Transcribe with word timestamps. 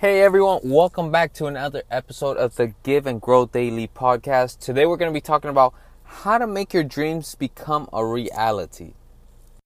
Hey 0.00 0.22
everyone, 0.22 0.60
welcome 0.62 1.10
back 1.10 1.32
to 1.32 1.46
another 1.46 1.82
episode 1.90 2.36
of 2.36 2.54
the 2.54 2.72
Give 2.84 3.04
and 3.04 3.20
Grow 3.20 3.46
Daily 3.46 3.88
podcast. 3.88 4.60
Today 4.60 4.86
we're 4.86 4.96
going 4.96 5.10
to 5.10 5.12
be 5.12 5.20
talking 5.20 5.50
about 5.50 5.74
how 6.04 6.38
to 6.38 6.46
make 6.46 6.72
your 6.72 6.84
dreams 6.84 7.34
become 7.34 7.88
a 7.92 8.06
reality. 8.06 8.92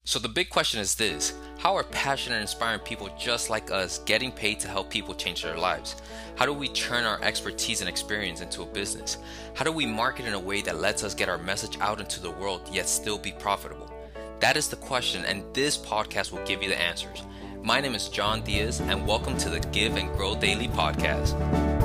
So, 0.06 0.18
the 0.18 0.30
big 0.30 0.48
question 0.48 0.80
is 0.80 0.94
this 0.94 1.34
How 1.58 1.76
are 1.76 1.84
passionate 1.84 2.36
and 2.36 2.40
inspiring 2.40 2.80
people 2.80 3.10
just 3.18 3.50
like 3.50 3.70
us 3.70 3.98
getting 4.06 4.32
paid 4.32 4.58
to 4.60 4.68
help 4.68 4.88
people 4.88 5.14
change 5.14 5.42
their 5.42 5.58
lives? 5.58 6.00
How 6.36 6.46
do 6.46 6.54
we 6.54 6.68
turn 6.68 7.04
our 7.04 7.22
expertise 7.22 7.82
and 7.82 7.88
experience 7.90 8.40
into 8.40 8.62
a 8.62 8.66
business? 8.72 9.18
How 9.54 9.66
do 9.66 9.72
we 9.72 9.84
market 9.84 10.24
in 10.24 10.32
a 10.32 10.40
way 10.40 10.62
that 10.62 10.80
lets 10.80 11.04
us 11.04 11.14
get 11.14 11.28
our 11.28 11.36
message 11.36 11.76
out 11.78 12.00
into 12.00 12.22
the 12.22 12.30
world 12.30 12.62
yet 12.72 12.88
still 12.88 13.18
be 13.18 13.32
profitable? 13.32 13.92
That 14.40 14.56
is 14.56 14.68
the 14.68 14.76
question, 14.76 15.26
and 15.26 15.44
this 15.52 15.76
podcast 15.76 16.32
will 16.32 16.44
give 16.46 16.62
you 16.62 16.70
the 16.70 16.80
answers. 16.80 17.22
My 17.64 17.80
name 17.80 17.94
is 17.94 18.10
Yohn 18.16 18.42
Diaz, 18.42 18.80
and 18.80 19.06
welcome 19.06 19.38
to 19.38 19.48
the 19.48 19.60
Give 19.70 19.96
and 19.96 20.10
Grow 20.16 20.34
Daily 20.34 20.66
podcast. 20.66 21.81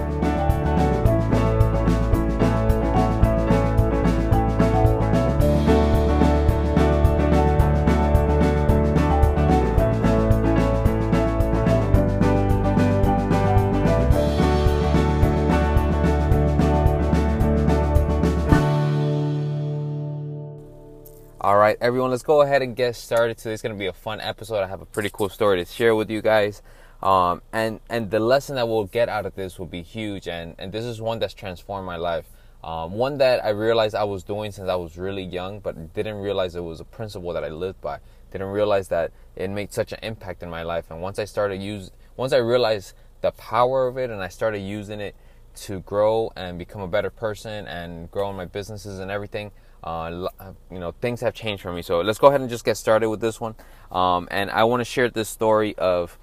Right, 21.67 21.77
everyone, 21.81 22.11
let's 22.11 22.23
go 22.23 22.41
ahead 22.41 22.61
and 22.61 22.77
get 22.77 22.95
started. 22.95 23.37
Today's 23.37 23.61
going 23.61 23.75
to 23.75 23.79
be 23.79 23.87
a 23.87 23.93
fun 23.93 24.21
episode. 24.21 24.63
I 24.63 24.67
have 24.67 24.79
a 24.79 24.85
pretty 24.85 25.09
cool 25.11 25.27
story 25.27 25.57
to 25.57 25.69
share 25.69 25.95
with 25.95 26.09
you 26.09 26.21
guys. 26.21 26.61
Um, 27.03 27.41
and 27.51 27.81
and 27.89 28.09
the 28.09 28.21
lesson 28.21 28.55
that 28.55 28.69
we'll 28.69 28.85
get 28.85 29.09
out 29.09 29.25
of 29.25 29.35
this 29.35 29.59
will 29.59 29.65
be 29.65 29.81
huge. 29.81 30.29
And 30.29 30.55
and 30.57 30.71
this 30.71 30.85
is 30.85 31.01
one 31.01 31.19
that's 31.19 31.33
transformed 31.33 31.85
my 31.85 31.97
life. 31.97 32.25
Um, 32.63 32.93
one 32.93 33.17
that 33.17 33.43
I 33.43 33.49
realized 33.49 33.95
I 33.95 34.05
was 34.05 34.23
doing 34.23 34.51
since 34.53 34.69
I 34.69 34.75
was 34.75 34.97
really 34.97 35.23
young, 35.23 35.59
but 35.59 35.93
didn't 35.93 36.15
realize 36.15 36.55
it 36.55 36.63
was 36.63 36.79
a 36.79 36.85
principle 36.85 37.33
that 37.33 37.43
I 37.43 37.49
lived 37.49 37.81
by. 37.81 37.99
Didn't 38.31 38.47
realize 38.47 38.87
that 38.87 39.11
it 39.35 39.49
made 39.49 39.73
such 39.73 39.91
an 39.91 39.99
impact 40.03 40.43
in 40.43 40.49
my 40.49 40.63
life. 40.63 40.85
And 40.89 41.01
once 41.01 41.19
I 41.19 41.25
started 41.25 41.61
use, 41.61 41.91
once 42.15 42.31
I 42.31 42.37
realized 42.37 42.93
the 43.19 43.31
power 43.31 43.87
of 43.87 43.97
it, 43.97 44.09
and 44.09 44.23
I 44.23 44.29
started 44.29 44.59
using 44.59 45.01
it 45.01 45.15
to 45.67 45.81
grow 45.81 46.31
and 46.37 46.57
become 46.57 46.81
a 46.81 46.87
better 46.87 47.09
person 47.09 47.67
and 47.67 48.09
grow 48.09 48.29
in 48.29 48.37
my 48.37 48.45
businesses 48.45 48.99
and 48.99 49.11
everything 49.11 49.51
uh, 49.83 50.27
uh, 50.39 50.53
you 50.71 50.79
know, 50.79 50.91
things 50.91 51.21
have 51.21 51.33
changed 51.33 51.63
for 51.63 51.71
me. 51.71 51.81
So 51.81 52.01
let's 52.01 52.19
go 52.19 52.27
ahead 52.27 52.41
and 52.41 52.49
just 52.49 52.65
get 52.65 52.77
started 52.77 53.09
with 53.09 53.21
this 53.21 53.39
one. 53.39 53.55
Um, 53.91 54.27
and 54.31 54.49
I 54.51 54.63
want 54.63 54.81
to 54.81 54.85
share 54.85 55.09
this 55.09 55.29
story 55.29 55.75
of. 55.77 56.17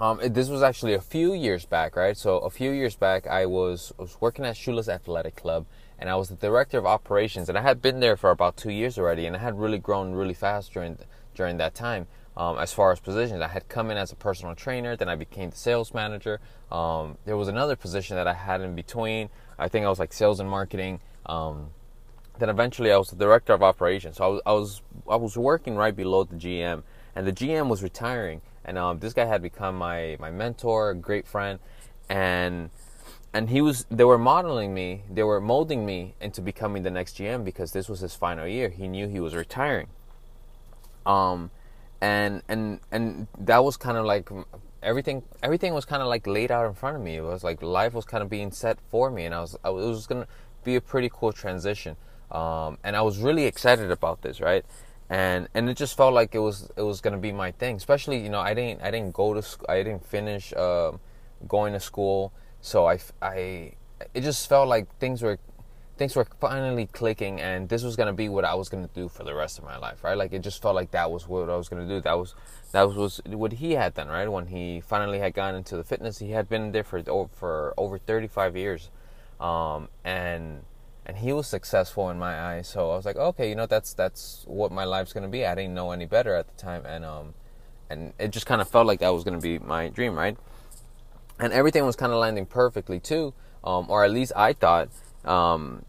Um, 0.00 0.20
this 0.22 0.48
was 0.48 0.62
actually 0.62 0.94
a 0.94 1.00
few 1.00 1.34
years 1.34 1.66
back, 1.66 1.96
right? 1.96 2.16
So 2.16 2.38
a 2.38 2.50
few 2.50 2.70
years 2.70 2.94
back, 2.94 3.26
I 3.26 3.46
was 3.46 3.92
was 3.98 4.16
working 4.20 4.44
at 4.44 4.54
Shula's 4.54 4.88
Athletic 4.88 5.34
Club, 5.34 5.66
and 5.98 6.08
I 6.08 6.14
was 6.14 6.28
the 6.28 6.36
director 6.36 6.78
of 6.78 6.86
operations, 6.86 7.48
and 7.48 7.58
I 7.58 7.62
had 7.62 7.82
been 7.82 7.98
there 7.98 8.16
for 8.16 8.30
about 8.30 8.56
two 8.56 8.70
years 8.70 8.96
already, 8.96 9.26
and 9.26 9.34
I 9.34 9.40
had 9.40 9.58
really 9.58 9.78
grown 9.78 10.12
really 10.12 10.34
fast 10.34 10.72
during 10.72 10.98
during 11.34 11.56
that 11.56 11.74
time. 11.74 12.06
Um, 12.36 12.56
as 12.56 12.72
far 12.72 12.92
as 12.92 13.00
positions, 13.00 13.42
I 13.42 13.48
had 13.48 13.68
come 13.68 13.90
in 13.90 13.96
as 13.96 14.12
a 14.12 14.14
personal 14.14 14.54
trainer, 14.54 14.94
then 14.94 15.08
I 15.08 15.16
became 15.16 15.50
the 15.50 15.56
sales 15.56 15.92
manager. 15.92 16.38
Um, 16.70 17.18
there 17.24 17.36
was 17.36 17.48
another 17.48 17.74
position 17.74 18.14
that 18.14 18.28
I 18.28 18.34
had 18.34 18.60
in 18.60 18.76
between. 18.76 19.28
I 19.58 19.68
think 19.68 19.84
I 19.84 19.88
was 19.88 19.98
like 19.98 20.12
sales 20.12 20.38
and 20.38 20.48
marketing. 20.48 21.00
Um, 21.26 21.70
then 22.38 22.48
eventually 22.48 22.92
I 22.92 22.96
was 22.96 23.10
the 23.10 23.16
director 23.16 23.52
of 23.52 23.62
operations. 23.62 24.16
So 24.16 24.24
I 24.24 24.28
was 24.28 24.42
I 24.46 24.52
was 24.52 24.82
I 25.10 25.16
was 25.16 25.36
working 25.36 25.76
right 25.76 25.94
below 25.94 26.24
the 26.24 26.36
GM, 26.36 26.82
and 27.14 27.26
the 27.26 27.32
GM 27.32 27.68
was 27.68 27.82
retiring, 27.82 28.40
and 28.64 28.78
um, 28.78 28.98
this 28.98 29.12
guy 29.12 29.24
had 29.24 29.42
become 29.42 29.76
my 29.76 30.16
my 30.20 30.30
mentor, 30.30 30.94
great 30.94 31.26
friend, 31.26 31.58
and 32.08 32.70
and 33.32 33.50
he 33.50 33.60
was 33.60 33.86
they 33.90 34.04
were 34.04 34.18
modeling 34.18 34.74
me, 34.74 35.02
they 35.10 35.22
were 35.22 35.40
molding 35.40 35.84
me 35.84 36.14
into 36.20 36.40
becoming 36.40 36.82
the 36.82 36.90
next 36.90 37.16
GM 37.16 37.44
because 37.44 37.72
this 37.72 37.88
was 37.88 38.00
his 38.00 38.14
final 38.14 38.46
year. 38.46 38.68
He 38.68 38.88
knew 38.88 39.08
he 39.08 39.20
was 39.20 39.34
retiring. 39.34 39.88
Um, 41.04 41.50
and 42.00 42.42
and 42.48 42.80
and 42.90 43.26
that 43.38 43.64
was 43.64 43.76
kind 43.76 43.96
of 43.96 44.04
like 44.04 44.30
everything 44.82 45.22
everything 45.42 45.74
was 45.74 45.84
kind 45.84 46.02
of 46.02 46.08
like 46.08 46.26
laid 46.26 46.50
out 46.50 46.66
in 46.66 46.74
front 46.74 46.96
of 46.96 47.02
me. 47.02 47.16
It 47.16 47.22
was 47.22 47.44
like 47.44 47.62
life 47.62 47.94
was 47.94 48.04
kind 48.04 48.22
of 48.22 48.30
being 48.30 48.50
set 48.50 48.78
for 48.90 49.10
me, 49.10 49.24
and 49.24 49.34
I 49.34 49.40
was 49.40 49.56
I 49.64 49.70
was, 49.70 49.86
was 49.86 50.06
gonna 50.06 50.26
be 50.64 50.76
a 50.76 50.80
pretty 50.80 51.10
cool 51.12 51.32
transition. 51.32 51.96
Um, 52.30 52.78
and 52.84 52.96
I 52.96 53.02
was 53.02 53.18
really 53.18 53.44
excited 53.44 53.90
about 53.90 54.22
this, 54.22 54.40
right? 54.40 54.64
And 55.10 55.48
and 55.54 55.70
it 55.70 55.76
just 55.76 55.96
felt 55.96 56.12
like 56.12 56.34
it 56.34 56.40
was 56.40 56.70
it 56.76 56.82
was 56.82 57.00
gonna 57.00 57.18
be 57.18 57.32
my 57.32 57.52
thing. 57.52 57.76
Especially, 57.76 58.18
you 58.18 58.28
know, 58.28 58.40
I 58.40 58.54
didn't 58.54 58.82
I 58.82 58.90
didn't 58.90 59.14
go 59.14 59.32
to 59.34 59.42
sc- 59.42 59.64
I 59.68 59.82
didn't 59.82 60.04
finish 60.04 60.52
uh, 60.52 60.92
going 61.46 61.72
to 61.72 61.80
school, 61.80 62.32
so 62.60 62.86
I 62.86 62.98
I 63.22 63.72
it 64.14 64.20
just 64.20 64.48
felt 64.48 64.68
like 64.68 64.86
things 64.98 65.22
were 65.22 65.38
things 65.96 66.14
were 66.14 66.26
finally 66.40 66.86
clicking, 66.86 67.40
and 67.40 67.68
this 67.68 67.82
was 67.82 67.96
gonna 67.96 68.12
be 68.12 68.28
what 68.28 68.44
I 68.44 68.54
was 68.54 68.68
gonna 68.68 68.88
do 68.94 69.08
for 69.08 69.24
the 69.24 69.34
rest 69.34 69.58
of 69.58 69.64
my 69.64 69.78
life, 69.78 70.04
right? 70.04 70.16
Like 70.16 70.32
it 70.32 70.40
just 70.40 70.62
felt 70.62 70.74
like 70.74 70.92
that 70.92 71.10
was 71.10 71.26
what 71.26 71.48
I 71.50 71.56
was 71.56 71.68
gonna 71.68 71.88
do. 71.88 72.00
That 72.00 72.18
was 72.18 72.34
that 72.72 72.82
was, 72.82 73.20
what 73.24 73.52
he 73.52 73.72
had 73.72 73.94
done, 73.94 74.08
right? 74.08 74.28
When 74.28 74.46
he 74.46 74.80
finally 74.80 75.18
had 75.18 75.34
gone 75.34 75.54
into 75.54 75.76
the 75.76 75.84
fitness, 75.84 76.18
he 76.18 76.30
had 76.30 76.48
been 76.48 76.72
there 76.72 76.84
for 76.84 77.02
for 77.34 77.74
over 77.76 77.98
35 77.98 78.56
years, 78.56 78.90
um, 79.40 79.88
and 80.04 80.62
and 81.08 81.16
he 81.16 81.32
was 81.32 81.46
successful 81.46 82.10
in 82.10 82.18
my 82.18 82.38
eyes. 82.38 82.68
So 82.68 82.90
I 82.90 82.96
was 82.96 83.06
like, 83.06 83.16
okay, 83.16 83.48
you 83.48 83.54
know, 83.54 83.66
that's 83.66 83.94
that's 83.94 84.44
what 84.46 84.70
my 84.70 84.84
life's 84.84 85.14
gonna 85.14 85.28
be. 85.28 85.44
I 85.46 85.54
didn't 85.54 85.74
know 85.74 85.90
any 85.90 86.04
better 86.04 86.34
at 86.34 86.46
the 86.46 86.62
time, 86.62 86.84
and 86.84 87.04
um, 87.04 87.34
and 87.88 88.12
it 88.18 88.28
just 88.28 88.44
kind 88.44 88.60
of 88.60 88.68
felt 88.68 88.86
like 88.86 89.00
that 89.00 89.08
was 89.08 89.24
gonna 89.24 89.40
be 89.40 89.58
my 89.58 89.88
dream, 89.88 90.14
right? 90.14 90.36
And 91.40 91.52
everything 91.52 91.86
was 91.86 91.96
kind 91.96 92.12
of 92.12 92.18
landing 92.18 92.44
perfectly 92.44 93.00
too, 93.00 93.32
um, 93.64 93.86
or 93.88 94.04
at 94.04 94.10
least 94.10 94.32
I 94.36 94.52
thought, 94.52 94.90
um, 95.24 95.84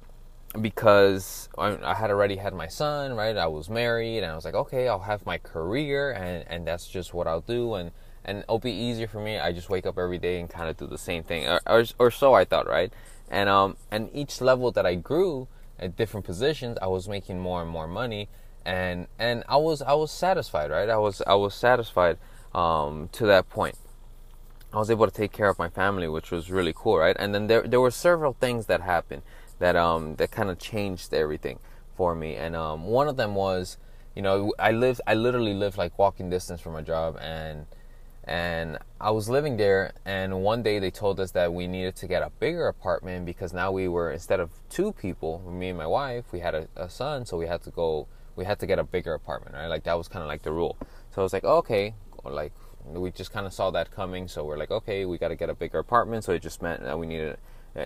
because 0.60 1.50
I 1.58 1.94
had 1.96 2.12
already 2.12 2.38
had 2.38 2.54
my 2.54 2.68
son, 2.68 3.14
right? 3.14 3.36
I 3.36 3.48
was 3.48 3.70
married, 3.70 4.20
and 4.20 4.32
I 4.32 4.36
was 4.36 4.46
like, 4.46 4.56
okay, 4.56 4.88
I'll 4.88 5.00
have 5.00 5.26
my 5.26 5.38
career, 5.38 6.12
and 6.12 6.46
and 6.48 6.66
that's 6.66 6.88
just 6.88 7.14
what 7.14 7.28
I'll 7.28 7.42
do, 7.42 7.74
and 7.74 7.92
and 8.24 8.40
it'll 8.40 8.60
be 8.60 8.72
easier 8.72 9.08
for 9.08 9.20
me. 9.20 9.38
I 9.38 9.52
just 9.52 9.70
wake 9.70 9.86
up 9.86 9.98
every 9.98 10.18
day 10.18 10.40
and 10.40 10.50
kind 10.50 10.70
of 10.70 10.78
do 10.78 10.88
the 10.88 10.98
same 10.98 11.24
thing, 11.24 11.46
or, 11.46 11.60
or, 11.66 11.84
or 11.98 12.12
so 12.12 12.34
I 12.34 12.46
thought, 12.46 12.68
right? 12.68 12.94
And 13.30 13.50
um 13.50 13.78
and 13.92 14.10
each 14.14 14.42
level 14.42 14.72
that 14.72 14.86
I 14.86 14.96
grew 14.96 15.48
at 15.80 15.96
different 15.96 16.26
positions, 16.26 16.78
I 16.82 16.88
was 16.88 17.08
making 17.08 17.40
more 17.40 17.62
and 17.62 17.70
more 17.70 17.88
money, 17.88 18.28
and 18.66 19.08
and 19.18 19.44
I 19.48 19.58
was 19.58 19.82
I 19.82 19.94
was 19.94 20.12
satisfied, 20.12 20.72
right? 20.72 20.90
I 20.90 20.98
was 20.98 21.22
I 21.26 21.36
was 21.36 21.56
satisfied 21.56 22.18
um, 22.54 23.10
to 23.14 23.26
that 23.28 23.50
point. 23.50 23.76
I 24.74 24.78
was 24.78 24.92
able 24.92 25.08
to 25.08 25.14
take 25.14 25.32
care 25.32 25.50
of 25.50 25.58
my 25.58 25.70
family, 25.70 26.08
which 26.08 26.32
was 26.32 26.52
really 26.52 26.74
cool, 26.76 26.98
right? 26.98 27.16
And 27.20 27.34
then 27.34 27.48
there 27.48 27.64
there 27.64 27.82
were 27.82 27.92
several 27.92 28.34
things 28.34 28.66
that 28.68 28.82
happened 28.82 29.24
that 29.60 29.76
um 29.76 30.16
that 30.16 30.32
kind 30.32 30.50
of 30.50 30.60
changed 30.60 31.14
everything 31.14 31.60
for 31.96 32.16
me, 32.16 32.36
and 32.36 32.56
um 32.56 32.84
one 32.86 33.08
of 33.08 33.18
them 33.18 33.36
was, 33.36 33.78
you 34.16 34.22
know, 34.22 34.54
I 34.60 34.72
lived 34.72 35.02
I 35.08 35.14
literally 35.14 35.54
lived 35.54 35.78
like 35.78 35.98
walking 35.98 36.30
distance 36.30 36.62
from 36.62 36.74
my 36.74 36.82
job, 36.82 37.18
and 37.22 37.66
and 38.30 38.78
I 39.02 39.10
was 39.10 39.28
living 39.28 39.58
there 39.58 39.92
and 40.06 40.44
one 40.44 40.62
day 40.62 40.78
they 40.78 40.92
told 40.92 41.20
us 41.20 41.32
that 41.32 41.52
we 41.52 41.66
needed 41.66 41.96
to 41.96 42.08
get 42.08 42.22
a 42.22 42.30
bigger 42.40 42.68
apartment 42.68 43.26
because 43.26 43.54
now 43.54 43.72
we 43.72 43.88
were 43.88 44.12
instead 44.12 44.40
of 44.40 44.52
two 44.70 44.94
people 44.94 45.42
me 45.52 45.70
and 45.70 45.78
my 45.78 45.88
wife 45.88 46.26
we 46.32 46.40
had 46.40 46.54
a, 46.54 46.68
a 46.76 46.92
son 46.92 47.26
so 47.26 47.38
we 47.38 47.48
had 47.48 47.64
to 47.64 47.72
go 47.72 48.08
we 48.36 48.46
had 48.46 48.60
to 48.60 48.68
get 48.68 48.78
a 48.78 48.84
bigger 48.84 49.16
apartment 49.16 49.56
right? 49.56 49.66
Like 49.66 49.84
that 49.86 49.98
was 49.98 50.08
kind 50.08 50.22
of 50.22 50.28
like 50.28 50.44
the 50.44 50.52
rule. 50.52 50.78
So 51.10 51.22
I 51.22 51.24
was 51.24 51.34
like 51.34 51.44
okay 51.44 51.96
like 52.24 52.54
we 52.86 53.10
just 53.10 53.34
kind 53.34 53.48
of 53.48 53.54
saw 53.54 53.72
that 53.72 53.90
coming 53.90 54.28
so 54.28 54.46
we're 54.46 54.58
like 54.58 54.70
okay 54.70 55.06
we 55.06 55.18
got 55.18 55.30
to 55.30 55.36
get 55.36 55.50
a 55.50 55.56
bigger 55.56 55.80
apartment 55.80 56.24
so 56.24 56.32
it 56.32 56.44
just 56.44 56.62
meant 56.62 56.84
that 56.84 57.00
we 57.00 57.08
needed 57.08 57.38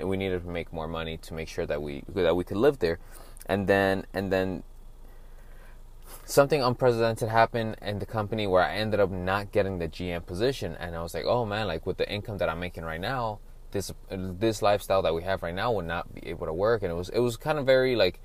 we 0.03 0.17
needed 0.17 0.43
to 0.43 0.49
make 0.49 0.73
more 0.73 0.87
money 0.87 1.17
to 1.17 1.33
make 1.33 1.47
sure 1.47 1.65
that 1.65 1.81
we 1.81 2.03
that 2.09 2.35
we 2.35 2.43
could 2.43 2.57
live 2.57 2.79
there. 2.79 2.99
And 3.45 3.67
then 3.67 4.05
and 4.13 4.31
then 4.31 4.63
something 6.25 6.61
unprecedented 6.61 7.29
happened 7.29 7.75
in 7.81 7.99
the 7.99 8.05
company 8.05 8.47
where 8.47 8.63
I 8.63 8.75
ended 8.75 8.99
up 8.99 9.11
not 9.11 9.51
getting 9.51 9.79
the 9.79 9.87
GM 9.87 10.25
position, 10.25 10.75
and 10.79 10.95
I 10.95 11.03
was 11.03 11.13
like, 11.13 11.25
oh 11.25 11.45
man, 11.45 11.67
like 11.67 11.85
with 11.85 11.97
the 11.97 12.09
income 12.09 12.37
that 12.37 12.49
I'm 12.49 12.59
making 12.59 12.83
right 12.83 13.01
now, 13.01 13.39
this 13.71 13.91
this 14.09 14.61
lifestyle 14.61 15.01
that 15.01 15.13
we 15.13 15.23
have 15.23 15.43
right 15.43 15.53
now 15.53 15.71
would 15.73 15.85
not 15.85 16.13
be 16.13 16.27
able 16.27 16.45
to 16.45 16.53
work, 16.53 16.81
and 16.83 16.91
it 16.91 16.95
was 16.95 17.09
it 17.09 17.19
was 17.19 17.37
kind 17.37 17.59
of 17.59 17.65
very 17.65 17.95
like, 17.95 18.19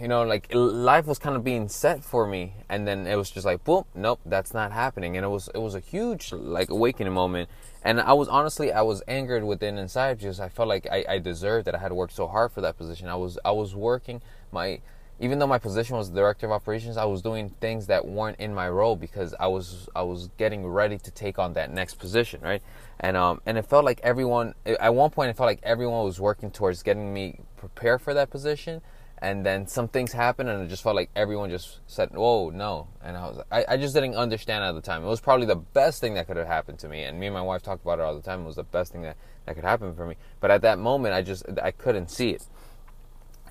you 0.00 0.06
know, 0.06 0.22
like 0.22 0.48
life 0.52 1.06
was 1.06 1.18
kind 1.18 1.34
of 1.34 1.42
being 1.42 1.68
set 1.68 2.04
for 2.04 2.26
me, 2.26 2.54
and 2.68 2.86
then 2.86 3.06
it 3.06 3.16
was 3.16 3.30
just 3.30 3.44
like, 3.44 3.64
boom, 3.64 3.84
nope, 3.94 4.20
that's 4.24 4.54
not 4.54 4.70
happening, 4.72 5.16
and 5.16 5.24
it 5.24 5.30
was 5.30 5.48
it 5.54 5.58
was 5.58 5.74
a 5.74 5.80
huge 5.80 6.32
like 6.32 6.70
awakening 6.70 7.12
moment, 7.12 7.48
and 7.82 8.00
I 8.00 8.12
was 8.12 8.28
honestly 8.28 8.72
I 8.72 8.82
was 8.82 9.02
angered 9.08 9.44
within 9.44 9.78
inside. 9.78 10.18
Because 10.18 10.38
I 10.38 10.48
felt 10.48 10.68
like 10.68 10.86
I, 10.90 11.04
I 11.08 11.18
deserved 11.18 11.66
that 11.66 11.74
I 11.74 11.78
had 11.78 11.92
worked 11.92 12.14
so 12.14 12.28
hard 12.28 12.52
for 12.52 12.60
that 12.60 12.76
position. 12.78 13.08
I 13.08 13.16
was 13.16 13.38
I 13.44 13.50
was 13.50 13.74
working 13.74 14.22
my 14.52 14.80
even 15.22 15.38
though 15.38 15.46
my 15.46 15.58
position 15.58 15.96
was 15.96 16.10
director 16.10 16.46
of 16.46 16.52
operations, 16.52 16.96
I 16.96 17.04
was 17.04 17.22
doing 17.22 17.50
things 17.60 17.86
that 17.86 18.04
weren't 18.04 18.40
in 18.40 18.52
my 18.52 18.68
role 18.68 18.96
because 18.96 19.36
I 19.38 19.46
was 19.46 19.88
I 19.94 20.02
was 20.02 20.28
getting 20.36 20.66
ready 20.66 20.98
to 20.98 21.10
take 21.12 21.38
on 21.38 21.52
that 21.52 21.72
next 21.72 22.00
position, 22.00 22.40
right? 22.42 22.60
And 22.98 23.16
um 23.16 23.40
and 23.46 23.56
it 23.56 23.64
felt 23.64 23.84
like 23.84 24.00
everyone 24.02 24.54
at 24.66 24.92
one 24.92 25.10
point 25.10 25.30
it 25.30 25.36
felt 25.36 25.46
like 25.46 25.60
everyone 25.62 26.04
was 26.04 26.18
working 26.18 26.50
towards 26.50 26.82
getting 26.82 27.14
me 27.14 27.38
prepared 27.56 28.02
for 28.02 28.12
that 28.14 28.30
position, 28.30 28.82
and 29.18 29.46
then 29.46 29.68
some 29.68 29.86
things 29.86 30.10
happened 30.10 30.48
and 30.48 30.60
it 30.60 30.66
just 30.66 30.82
felt 30.82 30.96
like 30.96 31.08
everyone 31.14 31.50
just 31.50 31.78
said 31.86 32.10
whoa 32.10 32.50
no. 32.50 32.88
And 33.00 33.16
i 33.16 33.24
was 33.28 33.44
I, 33.52 33.64
I 33.68 33.76
just 33.76 33.94
didn't 33.94 34.16
understand 34.16 34.64
at 34.64 34.72
the 34.72 34.80
time. 34.80 35.04
It 35.04 35.08
was 35.08 35.20
probably 35.20 35.46
the 35.46 35.54
best 35.54 36.00
thing 36.00 36.14
that 36.14 36.26
could 36.26 36.36
have 36.36 36.48
happened 36.48 36.80
to 36.80 36.88
me. 36.88 37.04
And 37.04 37.20
me 37.20 37.26
and 37.28 37.34
my 37.34 37.42
wife 37.42 37.62
talked 37.62 37.84
about 37.84 38.00
it 38.00 38.02
all 38.02 38.16
the 38.16 38.22
time. 38.22 38.40
It 38.40 38.46
was 38.46 38.56
the 38.56 38.64
best 38.64 38.90
thing 38.90 39.02
that, 39.02 39.16
that 39.46 39.54
could 39.54 39.62
happen 39.62 39.94
for 39.94 40.04
me. 40.04 40.16
But 40.40 40.50
at 40.50 40.62
that 40.62 40.80
moment 40.80 41.14
i 41.14 41.22
just 41.22 41.44
i 41.62 41.70
couldn't 41.70 42.10
see 42.10 42.30
it. 42.30 42.44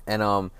And 0.06 0.20
um 0.20 0.50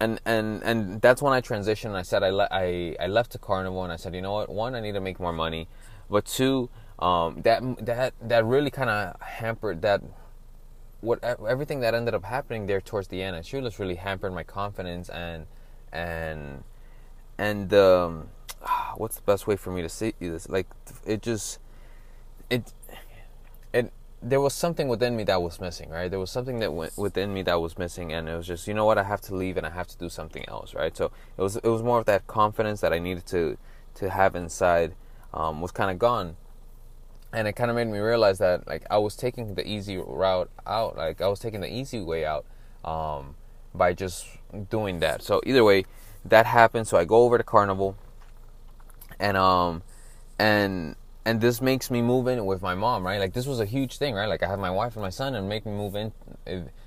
and 0.00 0.20
and 0.24 0.62
and 0.62 1.00
that's 1.00 1.22
when 1.22 1.32
i 1.32 1.40
transitioned. 1.40 1.94
I 1.94 2.02
said 2.02 2.22
i, 2.22 2.30
le- 2.30 2.48
I 2.50 2.96
i 3.00 3.06
left 3.06 3.32
the 3.32 3.38
carnival 3.38 3.82
and 3.82 3.92
i 3.92 3.96
said 3.96 4.14
you 4.14 4.22
know 4.22 4.34
what? 4.34 4.48
One 4.48 4.74
i 4.74 4.80
need 4.80 4.92
to 4.92 5.00
make 5.00 5.18
more 5.18 5.32
money. 5.32 5.68
But 6.10 6.24
two 6.26 6.70
um 6.98 7.42
that 7.42 7.62
that 7.84 8.14
that 8.22 8.44
really 8.44 8.70
kind 8.70 8.90
of 8.90 9.20
hampered 9.20 9.82
that 9.82 10.02
what 11.00 11.22
everything 11.22 11.80
that 11.80 11.94
ended 11.94 12.14
up 12.14 12.24
happening 12.24 12.66
there 12.66 12.80
towards 12.80 13.08
the 13.08 13.22
end, 13.22 13.36
it 13.36 13.46
sure 13.46 13.62
really 13.78 13.94
hampered 13.96 14.32
my 14.32 14.42
confidence 14.42 15.08
and 15.08 15.46
and 15.92 16.64
and 17.38 17.72
um, 17.74 18.28
what's 18.96 19.16
the 19.16 19.22
best 19.22 19.46
way 19.46 19.56
for 19.56 19.70
me 19.70 19.82
to 19.82 19.88
say 19.88 20.14
this? 20.20 20.48
Like 20.48 20.66
it 21.06 21.22
just 21.22 21.58
it 22.50 22.72
it 23.72 23.92
there 24.28 24.40
was 24.40 24.54
something 24.54 24.88
within 24.88 25.16
me 25.16 25.24
that 25.24 25.40
was 25.42 25.60
missing, 25.60 25.88
right? 25.90 26.10
There 26.10 26.20
was 26.20 26.30
something 26.30 26.58
that 26.60 26.72
went 26.72 26.96
within 26.96 27.32
me 27.32 27.42
that 27.42 27.60
was 27.60 27.78
missing, 27.78 28.12
and 28.12 28.28
it 28.28 28.36
was 28.36 28.46
just 28.46 28.66
you 28.66 28.74
know 28.74 28.84
what 28.84 28.98
I 28.98 29.04
have 29.04 29.20
to 29.22 29.34
leave 29.34 29.56
and 29.56 29.66
I 29.66 29.70
have 29.70 29.86
to 29.88 29.98
do 29.98 30.08
something 30.08 30.44
else, 30.48 30.74
right? 30.74 30.96
So 30.96 31.06
it 31.36 31.42
was 31.42 31.56
it 31.56 31.68
was 31.68 31.82
more 31.82 31.98
of 31.98 32.06
that 32.06 32.26
confidence 32.26 32.80
that 32.80 32.92
I 32.92 32.98
needed 32.98 33.26
to 33.26 33.56
to 33.94 34.10
have 34.10 34.34
inside 34.36 34.94
um, 35.32 35.60
was 35.60 35.70
kind 35.70 35.90
of 35.90 35.98
gone 35.98 36.36
and 37.32 37.46
it 37.46 37.52
kind 37.52 37.70
of 37.70 37.76
made 37.76 37.86
me 37.86 37.98
realize 37.98 38.38
that 38.38 38.66
like 38.66 38.84
I 38.90 38.98
was 38.98 39.16
taking 39.16 39.54
the 39.54 39.68
easy 39.68 39.98
route 39.98 40.50
out, 40.66 40.96
like 40.96 41.20
I 41.20 41.28
was 41.28 41.38
taking 41.38 41.60
the 41.60 41.72
easy 41.72 42.00
way 42.00 42.24
out 42.24 42.46
um, 42.84 43.34
by 43.74 43.92
just 43.92 44.26
doing 44.70 45.00
that. 45.00 45.22
So 45.22 45.42
either 45.44 45.62
way, 45.62 45.84
that 46.24 46.46
happened. 46.46 46.88
So 46.88 46.96
I 46.96 47.04
go 47.04 47.24
over 47.24 47.36
to 47.36 47.44
Carnival, 47.44 47.96
and 49.18 49.36
um, 49.36 49.82
and 50.38 50.96
and 51.26 51.40
this 51.40 51.60
makes 51.60 51.90
me 51.90 52.00
move 52.00 52.28
in 52.28 52.46
with 52.46 52.62
my 52.62 52.76
mom, 52.76 53.04
right? 53.04 53.18
Like 53.18 53.32
this 53.32 53.46
was 53.46 53.58
a 53.58 53.66
huge 53.66 53.98
thing, 53.98 54.14
right? 54.14 54.28
Like 54.28 54.44
I 54.44 54.48
have 54.48 54.60
my 54.60 54.70
wife 54.70 54.94
and 54.94 55.02
my 55.02 55.10
son, 55.10 55.34
and 55.34 55.48
make 55.48 55.66
me 55.66 55.72
move 55.72 55.96
in. 55.96 56.12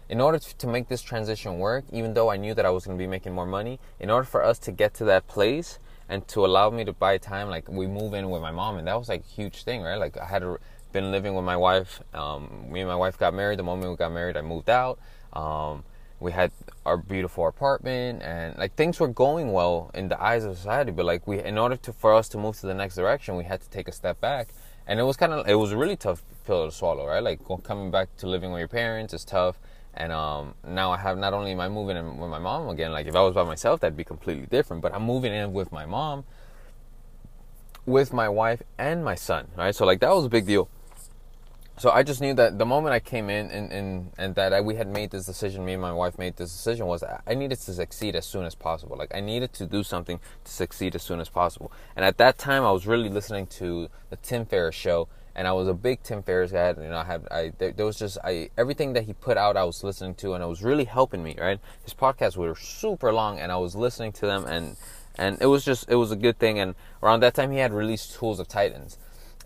In 0.08 0.22
order 0.22 0.40
to 0.40 0.68
make 0.68 0.88
this 0.88 1.02
transition 1.02 1.60
work, 1.60 1.84
even 1.92 2.14
though 2.14 2.32
I 2.32 2.38
knew 2.38 2.54
that 2.54 2.66
I 2.66 2.70
was 2.70 2.86
going 2.86 2.98
to 2.98 3.02
be 3.02 3.06
making 3.06 3.34
more 3.34 3.46
money, 3.46 3.80
in 4.00 4.10
order 4.10 4.24
for 4.24 4.42
us 4.44 4.58
to 4.60 4.72
get 4.72 4.94
to 4.96 5.04
that 5.06 5.28
place, 5.28 5.78
and 6.08 6.26
to 6.30 6.46
allow 6.46 6.70
me 6.70 6.86
to 6.86 6.94
buy 6.94 7.18
time 7.18 7.50
like 7.50 7.70
we 7.70 7.86
move 7.86 8.14
in 8.14 8.30
with 8.30 8.42
my 8.42 8.52
mom 8.52 8.78
and 8.80 8.88
that 8.88 8.98
was 8.98 9.08
like 9.08 9.22
a 9.22 9.28
huge 9.28 9.64
thing 9.64 9.84
right 9.84 10.00
like 10.00 10.18
i 10.18 10.26
had 10.26 10.44
been 10.92 11.12
living 11.12 11.36
with 11.36 11.46
my 11.46 11.56
wife 11.56 12.02
um, 12.16 12.66
me 12.68 12.80
and 12.80 12.90
my 12.90 12.96
wife 12.96 13.16
got 13.18 13.32
married 13.32 13.60
the 13.60 13.64
moment 13.64 13.92
we 13.92 13.96
got 13.96 14.12
married 14.12 14.36
i 14.36 14.42
moved 14.42 14.72
out 14.72 14.98
um, 15.34 15.84
we 16.20 16.32
had 16.32 16.52
our 16.86 16.98
beautiful 16.98 17.48
apartment 17.48 18.22
and 18.24 18.58
like 18.58 18.76
things 18.76 19.00
were 19.00 19.08
going 19.08 19.52
well 19.52 19.92
in 19.94 20.08
the 20.08 20.22
eyes 20.22 20.44
of 20.44 20.56
society 20.56 20.92
but 20.92 21.06
like 21.06 21.26
we 21.28 21.42
in 21.42 21.58
order 21.58 21.76
to 21.76 21.94
for 21.94 22.14
us 22.14 22.28
to 22.30 22.38
move 22.38 22.58
to 22.60 22.68
the 22.68 22.74
next 22.74 22.96
direction 22.96 23.36
we 23.36 23.44
had 23.44 23.62
to 23.62 23.70
take 23.70 23.88
a 23.88 23.92
step 23.92 24.20
back 24.20 24.50
and 24.88 25.00
it 25.00 25.04
was 25.04 25.16
kind 25.18 25.32
of 25.32 25.48
it 25.48 25.56
was 25.56 25.72
a 25.72 25.78
really 25.78 25.96
tough 25.96 26.24
pill 26.46 26.66
to 26.66 26.72
swallow 26.72 27.06
right 27.06 27.24
like 27.24 27.40
coming 27.64 27.92
back 27.92 28.16
to 28.18 28.28
living 28.28 28.52
with 28.52 28.60
your 28.60 28.68
parents 28.68 29.14
is 29.14 29.24
tough 29.24 29.60
and 29.94 30.12
um, 30.12 30.54
now 30.66 30.92
I 30.92 30.98
have 30.98 31.18
not 31.18 31.34
only 31.34 31.52
am 31.52 31.60
I 31.60 31.68
moving 31.68 31.98
in 31.98 32.18
with 32.18 32.30
my 32.30 32.40
mom 32.40 32.70
again, 32.70 32.92
like 32.92 33.08
if 33.08 33.16
I 33.16 33.22
was 33.22 33.34
by 33.34 33.44
myself, 33.44 33.82
that'd 33.82 33.98
be 33.98 34.04
completely 34.04 34.46
different. 34.46 34.82
But 34.82 34.94
I'm 34.94 35.04
moving 35.04 35.34
in 35.34 35.52
with 35.52 35.72
my 35.72 35.86
mom, 35.86 36.24
with 37.86 38.14
my 38.14 38.30
wife 38.30 38.62
and 38.78 39.04
my 39.04 39.16
son, 39.16 39.48
right? 39.58 39.76
So 39.76 39.86
like 39.86 40.00
that 40.00 40.14
was 40.14 40.26
a 40.26 40.30
big 40.30 40.46
deal. 40.46 40.70
So 41.80 41.92
I 41.92 42.04
just 42.04 42.20
knew 42.20 42.34
that 42.34 42.60
the 42.60 42.66
moment 42.66 42.94
I 42.94 43.00
came 43.00 43.30
in 43.30 43.50
and 43.52 43.72
and, 43.72 44.12
and 44.18 44.36
that 44.36 44.54
I, 44.54 44.60
we 44.60 44.76
had 44.76 44.90
made 44.90 45.12
this 45.12 45.26
decision, 45.26 45.64
me 45.64 45.74
and 45.74 45.82
my 45.82 45.94
wife 45.94 46.18
made 46.18 46.36
this 46.36 46.52
decision 46.52 46.88
was 46.88 47.04
I 47.26 47.34
needed 47.34 47.60
to 47.62 47.74
succeed 47.74 48.18
as 48.18 48.26
soon 48.26 48.46
as 48.46 48.54
possible. 48.54 48.98
Like 48.98 49.16
I 49.16 49.22
needed 49.22 49.54
to 49.54 49.66
do 49.66 49.82
something 49.84 50.20
to 50.44 50.52
succeed 50.52 50.94
as 50.96 51.04
soon 51.04 51.22
as 51.22 51.30
possible. 51.30 51.72
And 51.96 52.04
at 52.04 52.18
that 52.18 52.38
time, 52.38 52.64
I 52.64 52.72
was 52.72 52.86
really 52.86 53.08
listening 53.08 53.48
to 53.48 53.88
the 54.10 54.18
Tim 54.18 54.46
Ferriss 54.46 54.76
show 54.76 55.08
and 55.40 55.48
I 55.48 55.54
was 55.54 55.70
a 55.70 55.74
big 55.74 56.04
Tim 56.04 56.22
Ferriss 56.22 56.52
guy. 56.52 56.70
You 56.72 56.90
know, 56.90 56.98
I 56.98 57.06
had 57.06 57.26
I 57.32 57.54
there, 57.58 57.72
there, 57.72 57.86
was 57.86 57.98
just 57.98 58.18
I 58.26 58.50
everything 58.58 58.92
that 58.92 59.06
he 59.06 59.14
put 59.14 59.38
out, 59.38 59.56
I 59.56 59.64
was 59.64 59.82
listening 59.82 60.16
to, 60.16 60.34
and 60.34 60.44
it 60.44 60.48
was 60.48 60.62
really 60.62 60.84
helping 60.84 61.24
me. 61.24 61.38
Right, 61.40 61.62
his 61.82 61.94
podcasts 61.94 62.36
were 62.36 62.56
super 62.56 63.14
long, 63.14 63.40
and 63.40 63.54
I 63.54 63.58
was 63.58 63.74
listening 63.74 64.12
to 64.14 64.26
them, 64.26 64.44
and 64.44 64.76
and 65.16 65.42
it 65.42 65.46
was 65.46 65.64
just 65.64 65.90
it 65.90 65.96
was 65.96 66.12
a 66.12 66.18
good 66.18 66.40
thing. 66.40 66.60
And 66.60 66.76
around 67.02 67.22
that 67.22 67.36
time, 67.36 67.52
he 67.52 67.60
had 67.60 67.72
released 67.72 68.16
Tools 68.16 68.42
of 68.42 68.50
Titans, 68.50 68.98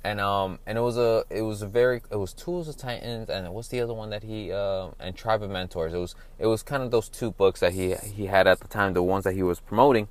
and 0.03 0.19
um 0.19 0.59
and 0.65 0.77
it 0.77 0.81
was 0.81 0.97
a 0.97 1.23
it 1.29 1.41
was 1.41 1.61
a 1.61 1.67
very 1.67 2.01
it 2.11 2.17
was 2.17 2.33
Tools 2.33 2.67
of 2.67 2.77
Titans, 2.77 3.29
and 3.29 3.53
what's 3.53 3.69
the 3.69 3.81
other 3.81 3.93
one 3.93 4.09
that 4.09 4.23
he 4.23 4.51
uh, 4.51 4.89
and 4.99 5.15
Tribe 5.15 5.43
of 5.43 5.49
Mentors. 5.49 5.93
It 5.93 5.97
was 5.97 6.15
it 6.39 6.47
was 6.47 6.63
kind 6.63 6.83
of 6.83 6.91
those 6.91 7.09
two 7.09 7.31
books 7.31 7.59
that 7.61 7.73
he 7.73 7.95
he 7.95 8.27
had 8.27 8.47
at 8.47 8.59
the 8.59 8.67
time, 8.67 8.93
the 8.93 9.03
ones 9.03 9.23
that 9.23 9.33
he 9.33 9.43
was 9.43 9.59
promoting 9.59 10.07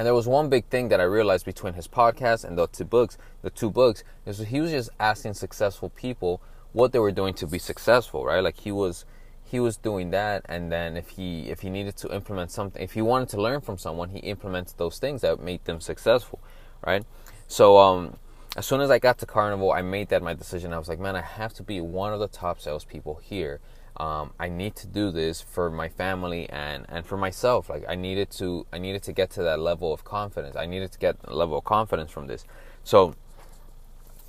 and 0.00 0.06
there 0.06 0.14
was 0.14 0.26
one 0.26 0.48
big 0.48 0.64
thing 0.66 0.88
that 0.88 0.98
I 0.98 1.04
realized 1.04 1.44
between 1.44 1.74
his 1.74 1.86
podcast 1.86 2.44
and 2.44 2.56
the 2.56 2.66
two 2.68 2.84
books, 2.84 3.18
the 3.42 3.50
two 3.50 3.70
books, 3.70 4.02
is 4.24 4.38
he 4.38 4.60
was 4.60 4.70
just 4.70 4.88
asking 4.98 5.34
successful 5.34 5.90
people 5.90 6.40
what 6.72 6.92
they 6.92 6.98
were 6.98 7.12
doing 7.12 7.34
to 7.34 7.46
be 7.46 7.58
successful, 7.58 8.24
right? 8.24 8.42
Like 8.42 8.60
he 8.60 8.72
was 8.72 9.04
he 9.44 9.58
was 9.58 9.76
doing 9.76 10.10
that 10.12 10.46
and 10.48 10.70
then 10.70 10.96
if 10.96 11.10
he 11.10 11.50
if 11.50 11.60
he 11.60 11.68
needed 11.68 11.96
to 11.96 12.14
implement 12.14 12.52
something 12.52 12.80
if 12.80 12.92
he 12.92 13.02
wanted 13.02 13.28
to 13.30 13.42
learn 13.42 13.60
from 13.60 13.76
someone, 13.76 14.08
he 14.08 14.20
implemented 14.20 14.78
those 14.78 14.98
things 14.98 15.20
that 15.22 15.38
made 15.38 15.64
them 15.66 15.80
successful, 15.80 16.38
right? 16.86 17.04
So 17.46 17.76
um 17.76 18.16
as 18.56 18.66
soon 18.66 18.80
as 18.80 18.90
I 18.90 18.98
got 18.98 19.18
to 19.18 19.26
Carnival, 19.26 19.72
I 19.72 19.82
made 19.82 20.08
that 20.08 20.22
my 20.22 20.34
decision. 20.34 20.72
I 20.72 20.78
was 20.78 20.88
like, 20.88 20.98
man, 20.98 21.16
I 21.16 21.22
have 21.22 21.54
to 21.54 21.62
be 21.62 21.80
one 21.80 22.12
of 22.12 22.20
the 22.20 22.28
top 22.28 22.60
salespeople 22.60 23.20
here 23.22 23.60
um, 24.00 24.32
I 24.38 24.48
need 24.48 24.76
to 24.76 24.86
do 24.86 25.10
this 25.10 25.42
for 25.42 25.70
my 25.70 25.88
family 25.88 26.48
and, 26.48 26.86
and 26.88 27.04
for 27.04 27.18
myself. 27.18 27.68
Like 27.68 27.84
I 27.86 27.96
needed 27.96 28.30
to 28.32 28.66
I 28.72 28.78
needed 28.78 29.02
to 29.04 29.12
get 29.12 29.30
to 29.32 29.42
that 29.42 29.58
level 29.58 29.92
of 29.92 30.04
confidence. 30.04 30.56
I 30.56 30.64
needed 30.64 30.90
to 30.92 30.98
get 30.98 31.16
a 31.24 31.34
level 31.34 31.58
of 31.58 31.64
confidence 31.64 32.10
from 32.10 32.26
this. 32.26 32.44
So 32.82 33.14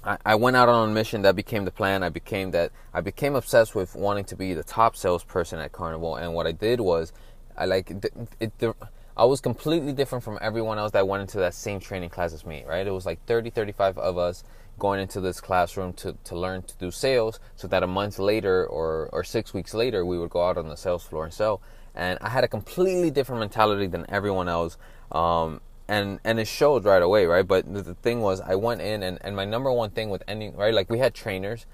I, 0.04 0.18
I 0.26 0.36
went 0.36 0.58
out 0.58 0.68
on 0.68 0.90
a 0.90 0.94
mission 0.94 1.22
that 1.22 1.38
became 1.38 1.64
the 1.64 1.72
plan. 1.72 2.04
I 2.04 2.10
became 2.10 2.52
that 2.52 2.72
I 2.94 3.00
became 3.00 3.34
obsessed 3.34 3.74
with 3.74 3.96
wanting 3.96 4.26
to 4.26 4.36
be 4.36 4.54
the 4.54 4.64
top 4.64 4.98
salesperson 4.98 5.60
at 5.60 5.72
Carnival. 5.72 6.18
And 6.18 6.34
what 6.34 6.48
I 6.48 6.52
did 6.52 6.82
was 6.82 7.14
I 7.56 7.66
like 7.66 7.92
it, 7.92 8.06
it, 8.42 8.52
it 8.60 8.76
I 9.16 9.26
was 9.26 9.42
completely 9.42 9.94
different 9.94 10.24
from 10.24 10.40
everyone 10.42 10.78
else 10.78 10.92
that 10.92 11.08
went 11.08 11.22
into 11.22 11.38
that 11.40 11.54
same 11.54 11.80
training 11.80 12.10
class 12.10 12.34
as 12.34 12.46
me, 12.46 12.64
right? 12.68 12.86
It 12.86 12.92
was 12.92 13.06
like 13.06 13.24
30, 13.26 13.50
35 13.50 13.98
of 13.98 14.18
us 14.18 14.44
going 14.80 15.00
into 15.00 15.22
this 15.22 15.40
classroom 15.40 15.94
to, 15.94 16.18
to 16.24 16.36
learn 16.36 16.64
to 16.64 16.76
do 16.78 16.90
sales 16.92 17.40
so 17.56 17.68
that 17.68 17.84
a 17.84 17.88
month 17.88 18.18
later 18.18 18.66
or, 18.66 19.10
or 19.12 19.24
six 19.24 19.54
weeks 19.54 19.74
later 19.74 20.06
we 20.06 20.18
would 20.18 20.30
go 20.30 20.48
out 20.48 20.58
on 20.58 20.70
the 20.70 20.78
sales 20.78 21.04
floor 21.04 21.26
and 21.26 21.34
sell. 21.34 21.62
And 21.94 22.18
i 22.22 22.30
had 22.30 22.44
a 22.44 22.48
completely 22.48 23.12
different 23.12 23.42
mentality 23.42 23.86
than 23.86 24.06
everyone 24.10 24.48
else 24.48 24.78
um, 25.12 25.60
and 25.90 26.20
and 26.24 26.40
it 26.40 26.48
showed 26.48 26.86
right 26.86 27.02
away 27.02 27.26
right? 27.26 27.46
But 27.46 27.72
the, 27.72 27.82
the 27.82 27.96
thing 27.96 28.22
was 28.22 28.40
i 28.40 28.56
went 28.56 28.82
in 28.82 29.04
and, 29.04 29.18
and 29.22 29.36
my 29.36 29.46
number 29.46 29.72
one 29.72 29.90
thing 29.90 30.10
with 30.10 30.24
any 30.28 30.50
right? 30.50 30.74
Like 30.74 30.90
we 30.90 31.00
had 31.00 31.14
trainers 31.14 31.66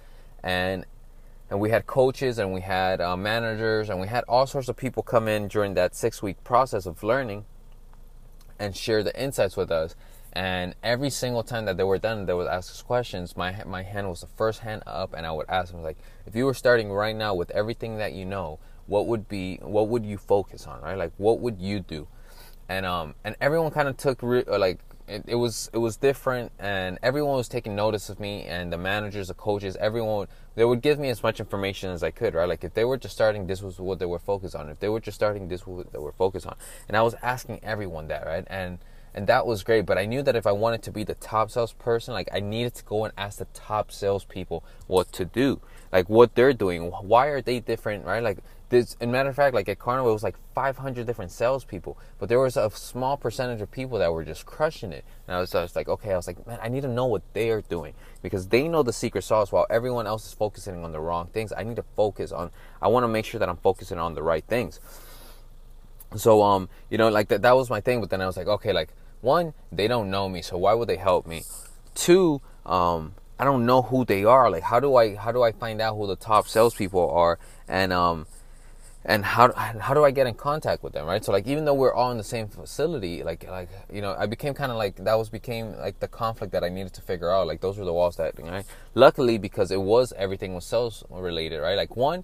and 0.44 0.86
and 1.50 1.60
we 1.60 1.70
had 1.70 1.88
coaches 1.88 2.38
and 2.38 2.54
we 2.54 2.62
had 2.62 3.00
uh, 3.00 3.16
managers 3.16 3.90
and 3.90 4.00
we 4.00 4.08
had 4.08 4.24
all 4.28 4.46
sorts 4.46 4.68
of 4.68 4.76
people 4.76 5.04
come 5.04 5.28
in 5.28 5.48
during 5.48 5.74
that 5.76 5.96
six 5.96 6.22
week 6.22 6.44
process 6.44 6.86
of 6.86 7.04
learning 7.04 7.46
and 8.60 8.76
share 8.76 9.04
the 9.04 9.22
insights 9.22 9.56
with 9.56 9.72
us 9.72 9.96
and 10.38 10.76
every 10.84 11.10
single 11.10 11.42
time 11.42 11.66
that 11.66 11.78
they 11.78 11.84
were 11.84 11.98
done, 11.98 12.28
they 12.28 12.34
would 12.34 12.46
ask 12.46 12.70
us 12.70 12.84
questions. 12.84 13.36
My 13.36 13.64
my 13.66 13.82
hand 13.82 14.08
was 14.08 14.22
the 14.22 14.28
first 14.28 14.60
hand 14.60 14.84
up, 14.86 15.16
and 15.16 15.26
I 15.26 15.32
would 15.32 15.50
ask 15.50 15.72
them 15.72 15.82
like, 15.82 15.98
if 16.28 16.36
you 16.36 16.46
were 16.46 16.54
starting 16.54 16.92
right 16.92 17.16
now 17.16 17.34
with 17.34 17.50
everything 17.50 17.98
that 17.98 18.14
you 18.14 18.24
know, 18.24 18.60
what 18.86 19.08
would 19.08 19.28
be 19.28 19.58
what 19.64 19.88
would 19.88 20.06
you 20.06 20.20
focus 20.20 20.68
on, 20.68 20.80
right? 20.82 20.96
Like, 20.96 21.14
what 21.18 21.40
would 21.40 21.60
you 21.60 21.80
do? 21.80 22.08
And 22.70 22.86
um 22.86 23.16
and 23.24 23.36
everyone 23.42 23.72
kind 23.72 23.88
of 23.88 23.98
took 23.98 24.22
re- 24.22 24.44
like 24.44 24.80
it, 25.08 25.24
it, 25.28 25.36
was 25.36 25.70
it 25.74 25.78
was 25.78 25.98
different, 25.98 26.52
and 26.60 27.00
everyone 27.02 27.36
was 27.36 27.48
taking 27.48 27.76
notice 27.76 28.10
of 28.10 28.20
me, 28.20 28.44
and 28.44 28.72
the 28.72 28.78
managers, 28.78 29.30
the 29.30 29.34
coaches, 29.34 29.76
everyone 29.78 30.28
they 30.56 30.66
would 30.66 30.82
give 30.82 30.98
me 30.98 31.10
as 31.10 31.22
much 31.22 31.40
information 31.40 31.92
as 31.92 32.02
I 32.02 32.10
could, 32.10 32.34
right? 32.34 32.50
Like 32.50 32.64
if 32.64 32.74
they 32.74 32.84
were 32.84 32.98
just 32.98 33.14
starting, 33.14 33.46
this 33.46 33.62
was 33.62 33.80
what 33.80 34.00
they 34.00 34.08
were 34.08 34.18
focused 34.18 34.56
on. 34.56 34.70
If 34.70 34.80
they 34.80 34.90
were 34.90 35.00
just 35.00 35.14
starting, 35.14 35.48
this 35.48 35.68
was 35.68 35.86
what 35.86 35.94
they 35.94 36.00
were 36.00 36.12
focused 36.12 36.48
on. 36.48 36.56
And 36.88 36.98
I 36.98 37.04
was 37.04 37.14
asking 37.22 37.60
everyone 37.64 38.08
that, 38.08 38.26
right? 38.26 38.44
And 38.48 38.80
and 39.14 39.28
that 39.28 39.46
was 39.46 39.64
great. 39.64 39.86
But 39.86 40.00
I 40.00 40.06
knew 40.06 40.24
that 40.24 40.36
if 40.36 40.48
I 40.48 40.52
wanted 40.52 40.82
to 40.84 40.92
be 40.92 41.04
the 41.04 41.16
top 41.16 41.52
salesperson, 41.52 42.14
like 42.14 42.28
I 42.34 42.40
needed 42.40 42.74
to 42.76 42.84
go 42.84 43.04
and 43.06 43.14
ask 43.18 43.38
the 43.38 43.46
top 43.54 43.92
salespeople 43.92 44.64
what 44.88 45.12
to 45.14 45.26
do, 45.26 45.62
like 45.92 46.10
what 46.10 46.34
they're 46.34 46.54
doing. 46.54 46.84
Why 46.84 47.28
are 47.28 47.42
they 47.42 47.60
different, 47.60 48.04
right? 48.04 48.24
Like 48.24 48.40
this. 48.70 48.96
In 49.00 49.12
matter 49.12 49.30
of 49.30 49.36
fact, 49.36 49.54
like 49.54 49.70
at 49.70 49.80
Carnival, 49.80 50.12
it 50.12 50.14
was 50.14 50.24
like 50.24 50.38
500 50.54 51.06
different 51.06 51.32
salespeople, 51.32 51.98
but 52.20 52.30
there 52.30 52.40
was 52.40 52.58
a 52.58 52.70
small 52.72 53.18
percentage 53.18 53.62
of 53.62 53.72
people 53.72 54.00
that 54.00 54.12
were 54.12 54.24
just 54.24 54.46
crushing 54.46 54.92
it. 54.92 55.06
And 55.28 55.36
I 55.36 55.40
was, 55.40 55.54
I 55.56 55.62
was 55.62 55.76
like, 55.76 55.88
okay, 55.88 56.14
I 56.14 56.16
was 56.16 56.28
like, 56.28 56.46
man, 56.48 56.60
I 56.62 56.70
need 56.70 56.82
to 56.82 56.88
know 56.88 57.06
what 57.06 57.22
they 57.34 57.50
are 57.50 57.62
doing 57.62 57.94
because 58.22 58.48
they 58.48 58.68
know 58.68 58.84
the 58.84 58.94
secret 58.94 59.24
sauce 59.24 59.52
while 59.52 59.66
everyone 59.70 60.08
else 60.08 60.26
is 60.26 60.34
focusing 60.34 60.84
on 60.84 60.92
the 60.92 61.00
wrong 61.00 61.28
things. 61.28 61.54
I 61.56 61.64
need 61.64 61.76
to 61.78 61.86
focus 61.96 62.32
on. 62.32 62.52
I 62.82 62.88
want 62.88 63.04
to 63.04 63.08
make 63.08 63.26
sure 63.26 63.40
that 63.40 63.50
I'm 63.50 63.58
focusing 63.58 63.98
on 63.98 64.16
the 64.16 64.24
right 64.24 64.44
things. 64.46 64.80
So 66.16 66.42
um, 66.42 66.70
you 66.90 66.98
know, 66.98 67.10
like 67.10 67.28
that 67.30 67.42
that 67.42 67.56
was 67.56 67.70
my 67.70 67.82
thing. 67.82 68.00
But 68.00 68.10
then 68.10 68.22
I 68.22 68.26
was 68.26 68.38
like, 68.38 68.48
okay, 68.48 68.74
like 68.74 68.90
one, 69.22 69.54
they 69.72 69.88
don't 69.88 70.10
know 70.10 70.30
me, 70.30 70.42
so 70.42 70.58
why 70.58 70.74
would 70.74 70.88
they 70.88 70.98
help 70.98 71.26
me? 71.28 71.44
Two, 71.96 72.42
um, 72.66 73.16
I 73.40 73.44
don't 73.44 73.66
know 73.66 73.82
who 73.82 74.06
they 74.06 74.24
are. 74.24 74.50
Like, 74.50 74.64
how 74.64 74.80
do 74.80 74.96
I 74.96 75.16
how 75.16 75.32
do 75.32 75.44
I 75.44 75.52
find 75.52 75.82
out 75.82 75.96
who 75.96 76.08
the 76.08 76.16
top 76.16 76.48
salespeople 76.48 77.10
are? 77.10 77.40
And 77.68 77.92
um, 77.92 78.28
and 79.06 79.24
how 79.24 79.52
how 79.54 79.94
do 79.94 80.04
I 80.04 80.12
get 80.12 80.28
in 80.28 80.34
contact 80.34 80.84
with 80.84 80.94
them, 80.94 81.06
right? 81.06 81.24
So 81.24 81.32
like 81.32 81.48
even 81.48 81.66
though 81.66 81.74
we're 81.74 81.94
all 81.94 82.12
in 82.12 82.18
the 82.18 82.24
same 82.24 82.48
facility, 82.48 83.24
like 83.24 83.48
like 83.50 83.70
you 83.92 84.02
know, 84.02 84.16
I 84.18 84.26
became 84.26 84.54
kind 84.54 84.72
of 84.72 84.78
like 84.78 84.98
that 84.98 85.18
was 85.18 85.30
became 85.30 85.78
like 85.78 86.00
the 86.00 86.08
conflict 86.08 86.52
that 86.54 86.64
I 86.64 86.70
needed 86.70 86.94
to 86.94 87.02
figure 87.02 87.32
out. 87.32 87.48
Like 87.48 87.62
those 87.62 87.78
were 87.78 87.86
the 87.86 87.94
walls 87.94 88.18
that, 88.18 88.38
right? 88.40 88.66
Luckily, 88.96 89.38
because 89.38 89.72
it 89.72 89.82
was 89.82 90.14
everything 90.18 90.56
was 90.56 90.66
sales 90.66 91.04
related, 91.10 91.60
right? 91.60 91.78
Like 91.78 91.96
one, 91.96 92.24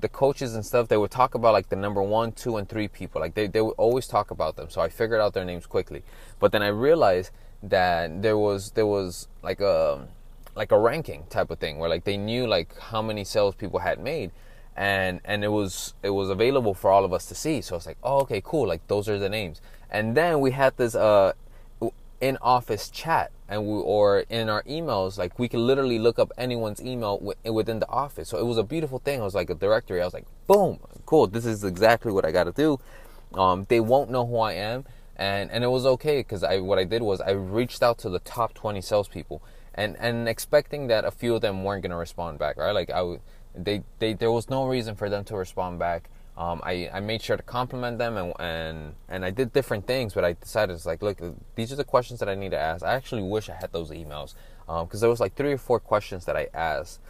the 0.00 0.08
coaches 0.08 0.54
and 0.54 0.64
stuff, 0.66 0.88
they 0.88 0.96
would 0.96 1.10
talk 1.10 1.34
about 1.34 1.52
like 1.52 1.70
the 1.70 1.76
number 1.76 2.02
one, 2.02 2.32
two, 2.32 2.56
and 2.56 2.68
three 2.68 2.88
people. 2.88 3.20
Like 3.20 3.34
they 3.34 3.46
they 3.46 3.60
would 3.60 3.74
always 3.78 4.06
talk 4.06 4.30
about 4.30 4.56
them. 4.56 4.68
So 4.70 4.80
I 4.80 4.88
figured 4.88 5.20
out 5.20 5.34
their 5.34 5.44
names 5.44 5.66
quickly. 5.66 6.02
But 6.40 6.52
then 6.52 6.62
I 6.62 6.68
realized 6.68 7.30
that 7.62 8.22
there 8.22 8.36
was 8.36 8.72
there 8.72 8.86
was 8.86 9.28
like 9.42 9.60
a 9.60 10.06
like 10.54 10.72
a 10.72 10.78
ranking 10.78 11.24
type 11.30 11.50
of 11.50 11.58
thing 11.58 11.78
where 11.78 11.88
like 11.88 12.04
they 12.04 12.16
knew 12.16 12.46
like 12.46 12.76
how 12.78 13.00
many 13.00 13.24
sales 13.24 13.54
people 13.54 13.78
had 13.78 13.98
made 13.98 14.30
and 14.78 15.20
and 15.24 15.42
it 15.42 15.48
was 15.48 15.92
it 16.04 16.10
was 16.10 16.30
available 16.30 16.72
for 16.72 16.90
all 16.90 17.04
of 17.04 17.12
us 17.12 17.26
to 17.26 17.34
see. 17.34 17.60
So 17.60 17.74
it's 17.76 17.86
like, 17.86 17.98
oh, 18.02 18.20
okay, 18.20 18.40
cool. 18.42 18.68
Like 18.68 18.86
those 18.86 19.08
are 19.08 19.18
the 19.18 19.28
names. 19.28 19.60
And 19.90 20.16
then 20.16 20.40
we 20.40 20.52
had 20.52 20.76
this 20.76 20.94
uh 20.94 21.32
in 22.20 22.36
office 22.40 22.88
chat 22.88 23.30
and 23.48 23.64
we 23.64 23.72
or 23.74 24.24
in 24.28 24.48
our 24.48 24.64
emails 24.64 25.18
like 25.18 25.38
we 25.38 25.48
could 25.48 25.60
literally 25.60 26.00
look 26.00 26.18
up 26.18 26.32
anyone's 26.36 26.82
email 26.82 27.16
w- 27.18 27.52
within 27.52 27.78
the 27.78 27.88
office 27.88 28.28
so 28.28 28.38
it 28.38 28.44
was 28.44 28.58
a 28.58 28.64
beautiful 28.64 28.98
thing 28.98 29.20
i 29.20 29.22
was 29.22 29.36
like 29.36 29.48
a 29.50 29.54
directory 29.54 30.02
i 30.02 30.04
was 30.04 30.12
like 30.12 30.26
boom 30.48 30.80
cool 31.06 31.28
this 31.28 31.46
is 31.46 31.62
exactly 31.62 32.10
what 32.10 32.24
i 32.24 32.32
got 32.32 32.42
to 32.42 32.50
do 32.50 32.76
um, 33.34 33.66
they 33.68 33.78
won't 33.78 34.10
know 34.10 34.26
who 34.26 34.38
i 34.38 34.52
am 34.52 34.84
and 35.14 35.48
and 35.52 35.62
it 35.62 35.68
was 35.68 35.86
okay 35.86 36.18
because 36.18 36.42
i 36.42 36.58
what 36.58 36.76
i 36.76 36.82
did 36.82 37.02
was 37.02 37.20
i 37.20 37.30
reached 37.30 37.84
out 37.84 37.98
to 37.98 38.08
the 38.08 38.18
top 38.18 38.52
20 38.52 38.80
salespeople 38.80 39.40
and 39.72 39.96
and 40.00 40.28
expecting 40.28 40.88
that 40.88 41.04
a 41.04 41.10
few 41.12 41.36
of 41.36 41.40
them 41.40 41.62
weren't 41.62 41.84
to 41.84 41.94
respond 41.94 42.36
back 42.36 42.56
right 42.56 42.72
like 42.72 42.90
i 42.90 43.00
would 43.00 43.20
they, 43.64 43.82
they 43.98 44.14
there 44.14 44.30
was 44.30 44.48
no 44.48 44.66
reason 44.66 44.94
for 44.94 45.08
them 45.08 45.24
to 45.24 45.36
respond 45.36 45.78
back. 45.78 46.08
Um, 46.36 46.60
I, 46.62 46.88
I 46.92 47.00
made 47.00 47.20
sure 47.20 47.36
to 47.36 47.42
compliment 47.42 47.98
them 47.98 48.16
and, 48.16 48.32
and 48.38 48.94
and 49.08 49.24
I 49.24 49.30
did 49.30 49.52
different 49.52 49.86
things, 49.86 50.14
but 50.14 50.24
I 50.24 50.34
decided 50.34 50.74
it's 50.74 50.86
like, 50.86 51.02
look, 51.02 51.20
these 51.56 51.72
are 51.72 51.76
the 51.76 51.84
questions 51.84 52.20
that 52.20 52.28
I 52.28 52.36
need 52.36 52.52
to 52.52 52.58
ask. 52.58 52.84
I 52.84 52.94
actually 52.94 53.22
wish 53.22 53.48
I 53.48 53.54
had 53.54 53.72
those 53.72 53.90
emails 53.90 54.34
because 54.66 54.94
um, 54.94 55.00
there 55.00 55.10
was 55.10 55.18
like 55.18 55.34
three 55.34 55.52
or 55.52 55.58
four 55.58 55.80
questions 55.80 56.26
that 56.26 56.36
I 56.36 56.46
asked, 56.54 57.00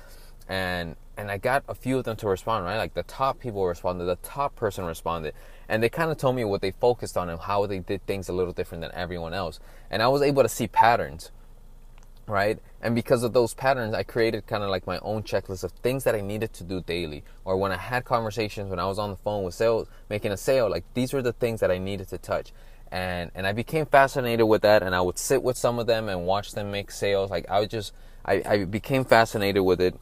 and 0.48 0.96
and 1.18 1.30
I 1.30 1.36
got 1.36 1.64
a 1.68 1.74
few 1.74 1.98
of 1.98 2.04
them 2.04 2.16
to 2.16 2.28
respond. 2.28 2.64
Right, 2.64 2.78
like 2.78 2.94
the 2.94 3.02
top 3.02 3.38
people 3.38 3.66
responded, 3.66 4.06
the 4.06 4.16
top 4.16 4.56
person 4.56 4.86
responded, 4.86 5.34
and 5.68 5.82
they 5.82 5.90
kind 5.90 6.10
of 6.10 6.16
told 6.16 6.34
me 6.34 6.44
what 6.44 6.62
they 6.62 6.70
focused 6.70 7.18
on 7.18 7.28
and 7.28 7.38
how 7.38 7.66
they 7.66 7.80
did 7.80 8.06
things 8.06 8.30
a 8.30 8.32
little 8.32 8.54
different 8.54 8.80
than 8.80 8.92
everyone 8.94 9.34
else, 9.34 9.60
and 9.90 10.02
I 10.02 10.08
was 10.08 10.22
able 10.22 10.42
to 10.42 10.48
see 10.48 10.68
patterns 10.68 11.32
right? 12.28 12.58
And 12.80 12.94
because 12.94 13.22
of 13.22 13.32
those 13.32 13.54
patterns, 13.54 13.94
I 13.94 14.02
created 14.02 14.46
kind 14.46 14.62
of 14.62 14.70
like 14.70 14.86
my 14.86 14.98
own 15.00 15.22
checklist 15.22 15.64
of 15.64 15.72
things 15.72 16.04
that 16.04 16.14
I 16.14 16.20
needed 16.20 16.52
to 16.54 16.64
do 16.64 16.80
daily. 16.80 17.24
Or 17.44 17.56
when 17.56 17.72
I 17.72 17.76
had 17.76 18.04
conversations, 18.04 18.70
when 18.70 18.78
I 18.78 18.86
was 18.86 18.98
on 18.98 19.10
the 19.10 19.16
phone 19.16 19.42
with 19.44 19.54
sales, 19.54 19.88
making 20.08 20.32
a 20.32 20.36
sale, 20.36 20.70
like 20.70 20.84
these 20.94 21.12
were 21.12 21.22
the 21.22 21.32
things 21.32 21.60
that 21.60 21.70
I 21.70 21.78
needed 21.78 22.08
to 22.08 22.18
touch. 22.18 22.52
And 22.90 23.30
and 23.34 23.46
I 23.46 23.52
became 23.52 23.86
fascinated 23.86 24.46
with 24.46 24.62
that. 24.62 24.82
And 24.82 24.94
I 24.94 25.00
would 25.00 25.18
sit 25.18 25.42
with 25.42 25.56
some 25.56 25.78
of 25.78 25.86
them 25.86 26.08
and 26.08 26.24
watch 26.24 26.52
them 26.52 26.70
make 26.70 26.90
sales. 26.90 27.30
Like 27.30 27.48
I 27.50 27.60
would 27.60 27.70
just, 27.70 27.92
I, 28.24 28.42
I 28.46 28.64
became 28.64 29.04
fascinated 29.04 29.62
with 29.62 29.80
it 29.80 29.94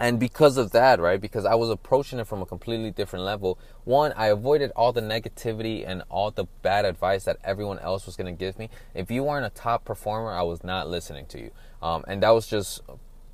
and 0.00 0.18
because 0.18 0.56
of 0.56 0.70
that 0.72 0.98
right 0.98 1.20
because 1.20 1.44
i 1.44 1.54
was 1.54 1.70
approaching 1.70 2.18
it 2.18 2.26
from 2.26 2.40
a 2.42 2.46
completely 2.46 2.90
different 2.90 3.24
level 3.24 3.58
one 3.84 4.12
i 4.16 4.26
avoided 4.26 4.72
all 4.74 4.92
the 4.92 5.00
negativity 5.00 5.84
and 5.86 6.02
all 6.08 6.30
the 6.30 6.44
bad 6.62 6.84
advice 6.84 7.24
that 7.24 7.36
everyone 7.44 7.78
else 7.80 8.06
was 8.06 8.16
going 8.16 8.26
to 8.26 8.38
give 8.38 8.58
me. 8.58 8.68
If 8.94 9.10
you 9.10 9.24
weren't 9.24 9.46
a 9.46 9.50
top 9.50 9.84
performer 9.84 10.30
i 10.30 10.42
was 10.42 10.62
not 10.64 10.88
listening 10.88 11.26
to 11.26 11.40
you. 11.40 11.50
Um, 11.82 12.04
and 12.06 12.22
that 12.22 12.30
was 12.30 12.46
just 12.46 12.80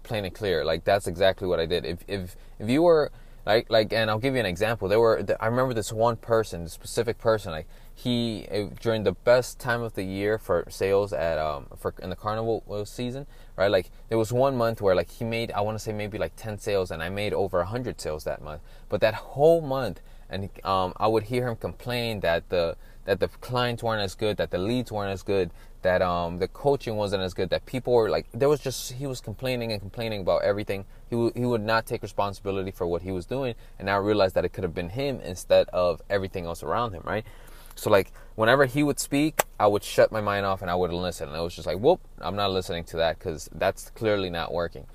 plain 0.03 0.25
and 0.25 0.35
clear. 0.35 0.65
Like 0.65 0.85
that's 0.85 1.07
exactly 1.07 1.49
what 1.49 1.61
i 1.61 1.67
did. 1.67 1.85
If 1.85 1.99
if 2.07 2.37
if 2.59 2.69
you 2.69 2.83
were 2.83 3.11
like 3.45 3.71
like 3.71 3.93
and 3.93 4.11
i'll 4.11 4.19
give 4.19 4.35
you 4.35 4.41
an 4.41 4.47
example. 4.47 4.89
There 4.89 5.01
were 5.01 5.25
i 5.41 5.47
remember 5.47 5.75
this 5.75 5.93
one 5.93 6.17
person 6.17 6.65
this 6.65 6.73
specific 6.73 7.19
person 7.19 7.53
like 7.53 7.67
he 7.99 8.47
during 8.79 9.05
the 9.05 9.13
best 9.13 9.59
time 9.59 9.81
of 9.81 9.95
the 9.95 10.03
year 10.05 10.37
for 10.37 10.67
sales 10.69 11.15
at 11.15 11.39
um 11.39 11.67
for 11.79 11.95
in 12.03 12.11
the 12.11 12.17
carnival 12.17 12.63
season 12.85 13.27
right 13.57 13.71
like 13.71 13.91
there 14.11 14.19
was 14.19 14.35
one 14.35 14.55
month 14.55 14.83
where 14.83 14.95
like 14.95 15.11
he 15.11 15.25
made 15.25 15.51
i 15.53 15.63
want 15.63 15.75
to 15.75 15.83
say 15.83 15.95
maybe 15.95 16.19
like 16.19 16.37
10 16.37 16.59
sales 16.59 16.91
and 16.91 17.03
i 17.03 17.09
made 17.09 17.33
over 17.33 17.59
100 17.59 17.99
sales 17.99 18.25
that 18.25 18.43
month. 18.43 18.61
But 18.91 19.01
that 19.01 19.15
whole 19.15 19.63
month 19.63 20.03
and 20.29 20.51
um 20.63 20.93
i 20.99 21.07
would 21.07 21.25
hear 21.25 21.49
him 21.49 21.57
complain 21.57 22.21
that 22.21 22.47
the 22.51 22.77
that 23.07 23.19
the 23.19 23.29
clients 23.29 23.83
weren't 23.83 24.03
as 24.03 24.15
good 24.15 24.37
that 24.37 24.51
the 24.51 24.59
leads 24.59 24.93
weren't 24.93 25.13
as 25.13 25.23
good 25.23 25.51
that 25.81 26.03
um 26.03 26.39
the 26.39 26.49
coaching 26.49 26.97
wasn't 26.97 27.23
as 27.23 27.33
good 27.33 27.49
that 27.49 27.65
people 27.65 27.93
were 27.95 28.11
like 28.11 28.27
there 28.33 28.49
was 28.49 28.61
just 28.61 28.93
he 28.93 29.07
was 29.07 29.21
complaining 29.21 29.73
and 29.73 29.81
complaining 29.81 30.21
about 30.21 30.43
everything. 30.43 30.85
He, 31.09 31.15
w- 31.15 31.33
he 31.37 31.45
would 31.45 31.63
not 31.63 31.87
take 31.87 32.03
responsibility 32.03 32.73
for 32.73 32.87
what 32.89 33.03
he 33.03 33.13
was 33.13 33.25
doing 33.25 33.55
and 33.79 33.87
now 33.87 34.01
realized 34.01 34.35
that 34.35 34.45
it 34.45 34.53
could 34.53 34.65
have 34.65 34.75
been 34.75 34.89
him 34.91 35.21
instead 35.21 35.69
of 35.69 36.03
everything 36.11 36.45
else 36.45 36.65
around 36.65 36.93
him 36.93 37.03
right 37.05 37.25
so 37.77 37.91
like 37.91 38.11
whenever 38.35 38.65
he 38.65 38.83
would 38.83 38.99
speak, 38.99 39.45
I 39.61 39.67
would 39.67 39.85
shut 39.85 40.11
my 40.11 40.21
mind 40.21 40.47
off 40.47 40.63
and 40.63 40.71
I 40.71 40.75
wouldn't 40.75 40.99
listen. 41.01 41.29
And 41.29 41.37
it 41.37 41.41
was 41.41 41.55
just 41.55 41.67
like, 41.67 41.79
whoop, 41.79 42.01
I'm 42.21 42.35
not 42.35 42.51
listening 42.51 42.85
to 42.85 42.97
that 42.97 43.19
because 43.19 43.49
that's 43.53 43.91
clearly 43.91 44.31
not 44.31 44.53
working. 44.53 44.87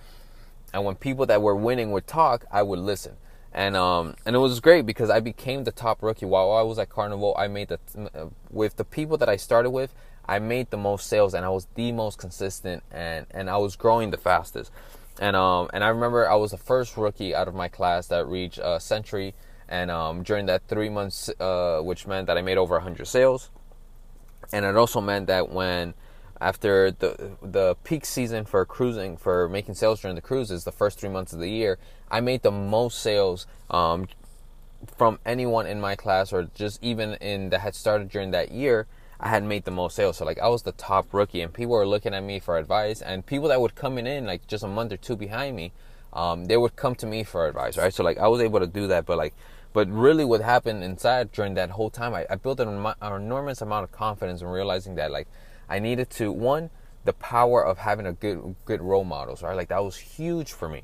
And 0.74 0.84
when 0.84 0.96
people 0.96 1.26
that 1.28 1.42
were 1.42 1.56
winning 1.56 1.92
would 1.92 2.08
talk, 2.08 2.46
I 2.52 2.64
would 2.64 2.80
listen. 2.80 3.16
And 3.54 3.76
um 3.76 4.16
and 4.26 4.36
it 4.36 4.40
was 4.40 4.60
great 4.60 4.86
because 4.86 5.10
I 5.10 5.20
became 5.20 5.64
the 5.64 5.72
top 5.72 6.02
rookie 6.02 6.26
while 6.26 6.52
I 6.52 6.62
was 6.62 6.80
at 6.80 6.90
Carnival. 6.90 7.36
I 7.38 7.48
made 7.48 7.68
the 7.68 7.80
uh, 8.16 8.28
with 8.50 8.78
the 8.78 8.86
people 8.86 9.18
that 9.18 9.30
I 9.30 9.36
started 9.36 9.72
with, 9.72 9.94
I 10.26 10.40
made 10.40 10.72
the 10.72 10.78
most 10.78 11.08
sales 11.08 11.34
and 11.34 11.46
I 11.46 11.50
was 11.50 11.68
the 11.76 11.92
most 11.92 12.18
consistent 12.18 12.84
and 12.92 13.28
and 13.32 13.50
I 13.50 13.58
was 13.58 13.76
growing 13.76 14.12
the 14.12 14.18
fastest. 14.18 14.72
And 15.20 15.36
um 15.36 15.70
and 15.74 15.84
I 15.84 15.90
remember 15.90 16.30
I 16.30 16.36
was 16.36 16.52
the 16.52 16.58
first 16.58 16.96
rookie 16.98 17.36
out 17.36 17.48
of 17.48 17.54
my 17.54 17.68
class 17.68 18.08
that 18.08 18.26
reached 18.26 18.60
a 18.64 18.80
century 18.80 19.36
and 19.72 19.90
um, 19.90 20.22
during 20.22 20.46
that 20.48 20.68
three 20.68 20.90
months, 20.90 21.30
uh, 21.40 21.80
which 21.82 22.06
meant 22.06 22.28
that 22.28 22.38
I 22.38 22.42
made 22.42 22.58
over 22.58 22.76
100 22.76 23.08
sales, 23.08 23.50
and 24.52 24.66
it 24.66 24.76
also 24.76 25.00
meant 25.00 25.28
that 25.28 25.50
when 25.50 25.94
after 26.42 26.92
the 26.92 27.38
the 27.42 27.76
peak 27.84 28.04
season 28.04 28.44
for 28.44 28.66
cruising 28.66 29.16
for 29.16 29.48
making 29.48 29.76
sales 29.76 30.02
during 30.02 30.16
the 30.16 30.22
cruises, 30.22 30.66
the 30.66 30.72
first 30.72 31.00
three 31.00 31.10
months 31.10 31.32
of 31.32 31.40
the 31.40 31.50
year, 31.50 31.80
I 32.12 32.20
made 32.20 32.42
the 32.42 32.52
most 32.52 33.00
sales 33.00 33.48
um, 33.70 34.08
from 34.98 35.20
anyone 35.26 35.68
in 35.68 35.80
my 35.80 35.96
class 35.96 36.34
or 36.34 36.50
just 36.54 36.84
even 36.84 37.14
in 37.16 37.50
that 37.52 37.62
had 37.62 37.74
started 37.74 38.10
during 38.10 38.32
that 38.32 38.52
year. 38.52 38.88
I 39.24 39.30
had 39.30 39.44
made 39.44 39.66
the 39.66 39.72
most 39.72 39.96
sales, 39.96 40.18
so 40.18 40.26
like 40.26 40.40
I 40.40 40.50
was 40.50 40.64
the 40.64 40.72
top 40.72 41.14
rookie, 41.14 41.42
and 41.42 41.54
people 41.54 41.74
were 41.74 41.88
looking 41.88 42.14
at 42.14 42.24
me 42.24 42.40
for 42.40 42.58
advice, 42.58 43.04
and 43.04 43.24
people 43.24 43.50
that 43.50 43.62
would 43.62 43.76
come 43.76 44.00
in 44.00 44.26
like 44.26 44.48
just 44.48 44.64
a 44.64 44.68
month 44.68 44.92
or 44.92 44.98
two 44.98 45.16
behind 45.16 45.56
me, 45.56 45.72
um, 46.12 46.46
they 46.46 46.58
would 46.58 46.76
come 46.76 46.96
to 46.96 47.06
me 47.06 47.24
for 47.24 47.48
advice, 47.48 47.78
right? 47.78 47.94
So 47.94 48.04
like 48.04 48.18
I 48.18 48.28
was 48.28 48.42
able 48.42 48.60
to 48.60 48.68
do 48.68 48.88
that, 48.88 49.06
but 49.06 49.20
like 49.20 49.36
but 49.74 49.90
really, 49.90 50.26
what 50.26 50.42
happened 50.42 50.84
inside 50.84 51.32
during 51.32 51.54
that 51.56 51.72
whole 51.72 51.90
time, 51.90 52.14
I, 52.14 52.26
I 52.30 52.36
built 52.36 52.60
an, 52.60 52.68
an 52.70 53.22
enormous 53.22 53.62
amount 53.62 53.86
of 53.86 53.92
confidence 53.92 54.42
in 54.42 54.48
realizing 54.48 54.96
that, 54.96 55.12
like, 55.12 55.28
I 55.70 55.80
needed 55.80 56.10
to 56.12 56.32
one, 56.32 56.70
the 57.06 57.14
power 57.14 57.66
of 57.66 57.80
having 57.80 58.06
a 58.06 58.14
good 58.14 58.56
good 58.66 58.82
role 58.82 59.04
models, 59.04 59.42
right? 59.42 59.56
Like 59.56 59.70
that 59.70 59.84
was 59.84 59.98
huge 59.98 60.52
for 60.52 60.70
me. 60.70 60.84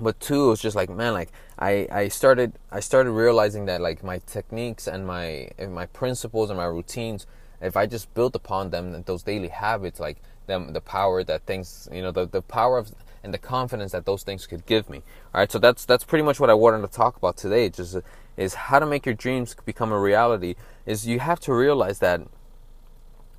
But 0.00 0.20
two, 0.20 0.46
it 0.46 0.48
was 0.48 0.60
just 0.60 0.76
like, 0.76 0.90
man, 0.90 1.12
like 1.12 1.32
I, 1.58 1.88
I 1.90 2.08
started 2.08 2.52
I 2.70 2.80
started 2.80 3.10
realizing 3.12 3.64
that 3.66 3.80
like 3.80 4.04
my 4.04 4.18
techniques 4.26 4.86
and 4.86 5.06
my 5.06 5.50
and 5.58 5.74
my 5.74 5.86
principles 5.86 6.50
and 6.50 6.58
my 6.58 6.66
routines, 6.66 7.26
if 7.60 7.76
I 7.76 7.86
just 7.86 8.12
built 8.14 8.36
upon 8.36 8.70
them, 8.70 9.02
those 9.06 9.22
daily 9.22 9.48
habits, 9.48 9.98
like 9.98 10.18
them 10.46 10.72
the 10.72 10.80
power 10.80 11.24
that 11.24 11.46
things, 11.46 11.88
you 11.92 12.02
know, 12.02 12.12
the 12.12 12.26
the 12.26 12.42
power 12.42 12.78
of 12.78 12.92
and 13.22 13.34
the 13.34 13.38
confidence 13.38 13.92
that 13.92 14.06
those 14.06 14.22
things 14.22 14.46
could 14.46 14.66
give 14.66 14.88
me. 14.88 15.02
All 15.34 15.40
right, 15.40 15.50
so 15.50 15.58
that's 15.58 15.84
that's 15.84 16.04
pretty 16.04 16.24
much 16.24 16.40
what 16.40 16.50
I 16.50 16.54
wanted 16.54 16.82
to 16.82 16.88
talk 16.88 17.16
about 17.16 17.36
today. 17.36 17.68
Just 17.68 17.96
is 18.36 18.54
how 18.54 18.78
to 18.78 18.86
make 18.86 19.04
your 19.04 19.14
dreams 19.14 19.54
become 19.64 19.92
a 19.92 19.98
reality. 19.98 20.54
Is 20.86 21.06
you 21.06 21.18
have 21.20 21.40
to 21.40 21.52
realize 21.52 21.98
that 21.98 22.22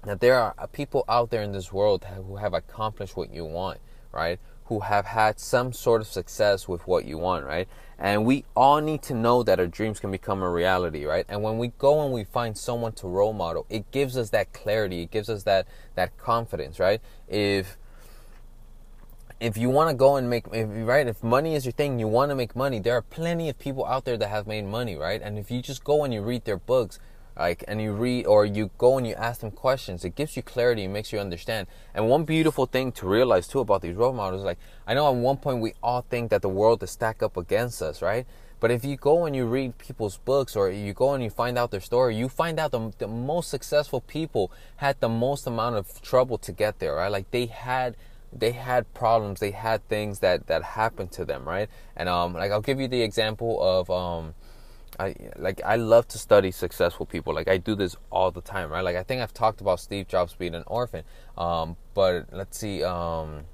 that 0.05 0.19
there 0.19 0.39
are 0.39 0.53
uh, 0.57 0.67
people 0.67 1.03
out 1.09 1.29
there 1.29 1.41
in 1.41 1.51
this 1.51 1.73
world 1.73 2.05
who 2.05 2.37
have 2.37 2.53
accomplished 2.53 3.17
what 3.17 3.33
you 3.33 3.45
want, 3.45 3.79
right? 4.11 4.39
Who 4.65 4.81
have 4.81 5.05
had 5.05 5.39
some 5.39 5.73
sort 5.73 6.01
of 6.01 6.07
success 6.07 6.67
with 6.67 6.87
what 6.87 7.05
you 7.05 7.17
want, 7.17 7.45
right? 7.45 7.67
And 7.97 8.25
we 8.25 8.45
all 8.55 8.79
need 8.79 9.01
to 9.03 9.13
know 9.13 9.43
that 9.43 9.59
our 9.59 9.67
dreams 9.67 9.99
can 9.99 10.09
become 10.09 10.41
a 10.41 10.49
reality, 10.49 11.03
right? 11.03 11.25
And 11.27 11.43
when 11.43 11.57
we 11.57 11.69
go 11.77 12.01
and 12.05 12.13
we 12.13 12.23
find 12.23 12.57
someone 12.57 12.93
to 12.93 13.07
role 13.07 13.33
model, 13.33 13.65
it 13.69 13.91
gives 13.91 14.15
us 14.15 14.29
that 14.29 14.53
clarity, 14.53 15.01
it 15.01 15.11
gives 15.11 15.29
us 15.29 15.43
that 15.43 15.67
that 15.95 16.17
confidence, 16.17 16.79
right? 16.79 17.01
If 17.27 17.77
if 19.39 19.55
you 19.55 19.69
want 19.69 19.89
to 19.89 19.95
go 19.95 20.17
and 20.17 20.29
make 20.29 20.45
if, 20.51 20.67
right 20.87 21.07
if 21.07 21.23
money 21.23 21.55
is 21.55 21.65
your 21.65 21.71
thing 21.71 21.97
you 21.99 22.07
want 22.07 22.29
to 22.29 22.35
make 22.35 22.55
money. 22.55 22.79
There 22.79 22.95
are 22.95 23.01
plenty 23.01 23.49
of 23.49 23.57
people 23.57 23.85
out 23.85 24.05
there 24.05 24.17
that 24.17 24.27
have 24.27 24.47
made 24.47 24.65
money 24.65 24.95
right? 24.95 25.21
And 25.21 25.37
if 25.39 25.49
you 25.49 25.61
just 25.61 25.83
go 25.83 26.03
and 26.03 26.13
you 26.13 26.21
read 26.21 26.45
their 26.45 26.57
books 26.57 26.99
like 27.37 27.63
and 27.67 27.81
you 27.81 27.93
read 27.93 28.25
or 28.25 28.45
you 28.45 28.69
go 28.77 28.97
and 28.97 29.07
you 29.07 29.13
ask 29.15 29.39
them 29.39 29.51
questions 29.51 30.03
it 30.03 30.15
gives 30.15 30.35
you 30.35 30.43
clarity 30.43 30.83
it 30.83 30.89
makes 30.89 31.13
you 31.13 31.19
understand. 31.19 31.67
And 31.93 32.09
one 32.09 32.25
beautiful 32.25 32.65
thing 32.65 32.91
to 32.93 33.07
realize 33.07 33.47
too 33.47 33.61
about 33.61 33.81
these 33.81 33.95
role 33.95 34.13
models 34.13 34.43
like 34.43 34.59
i 34.85 34.93
know 34.93 35.07
at 35.07 35.15
one 35.15 35.37
point 35.37 35.61
we 35.61 35.73
all 35.81 36.01
think 36.01 36.31
that 36.31 36.41
the 36.41 36.49
world 36.49 36.83
is 36.83 36.91
stacked 36.91 37.23
up 37.23 37.37
against 37.37 37.81
us 37.81 38.01
right? 38.01 38.25
But 38.59 38.71
if 38.71 38.83
you 38.83 38.97
go 38.97 39.23
and 39.23 39.33
you 39.33 39.45
read 39.45 39.77
people's 39.77 40.17
books 40.17 40.53
or 40.57 40.69
you 40.69 40.91
go 40.93 41.13
and 41.13 41.23
you 41.23 41.29
find 41.29 41.57
out 41.57 41.71
their 41.71 41.79
story, 41.79 42.17
you 42.17 42.27
find 42.27 42.59
out 42.59 42.71
the, 42.71 42.91
the 42.97 43.07
most 43.07 43.49
successful 43.49 44.01
people 44.01 44.51
had 44.75 44.99
the 44.99 45.07
most 45.07 45.47
amount 45.47 45.77
of 45.77 46.01
trouble 46.01 46.37
to 46.39 46.51
get 46.51 46.79
there, 46.79 46.95
right? 46.95 47.09
Like 47.09 47.31
they 47.31 47.45
had 47.45 47.95
they 48.31 48.51
had 48.51 48.93
problems 48.93 49.39
they 49.39 49.51
had 49.51 49.87
things 49.87 50.19
that 50.19 50.47
that 50.47 50.63
happened 50.63 51.11
to 51.11 51.25
them 51.25 51.47
right 51.47 51.69
and 51.95 52.07
um 52.07 52.33
like 52.33 52.51
i'll 52.51 52.61
give 52.61 52.79
you 52.79 52.87
the 52.87 53.01
example 53.01 53.61
of 53.61 53.89
um 53.89 54.33
I 54.99 55.15
like 55.37 55.61
I 55.65 55.77
love 55.77 56.07
to 56.09 56.17
study 56.17 56.51
successful 56.51 57.05
people. 57.05 57.33
Like 57.33 57.47
I 57.47 57.57
do 57.57 57.73
this 57.73 57.95
all 58.11 58.31
the 58.31 58.41
time, 58.41 58.69
right? 58.69 58.83
Like 58.83 58.97
I 58.97 59.03
think 59.03 59.21
I've 59.21 59.33
talked 59.33 59.61
about 59.61 59.79
Steve 59.79 60.07
Jobs 60.09 60.33
being 60.33 60.53
an 60.53 60.63
orphan. 60.67 61.03
Um, 61.37 61.77
but 61.93 62.25
let's 62.33 62.57
see, 62.57 62.83
um, 62.83 63.45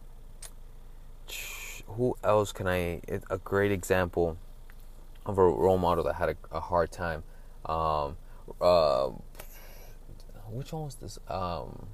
who 1.88 2.16
else 2.24 2.52
can 2.52 2.68
I? 2.68 3.02
A 3.30 3.38
great 3.38 3.72
example 3.72 4.38
of 5.26 5.38
a 5.38 5.44
role 5.44 5.78
model 5.78 6.04
that 6.06 6.16
had 6.16 6.30
a, 6.30 6.36
a 6.52 6.60
hard 6.60 6.92
time. 6.92 7.24
Um, 7.66 8.18
uh, 8.60 9.10
which 10.50 10.74
one 10.74 10.86
was 10.86 10.96
this? 10.96 11.20
Um, 11.28 11.88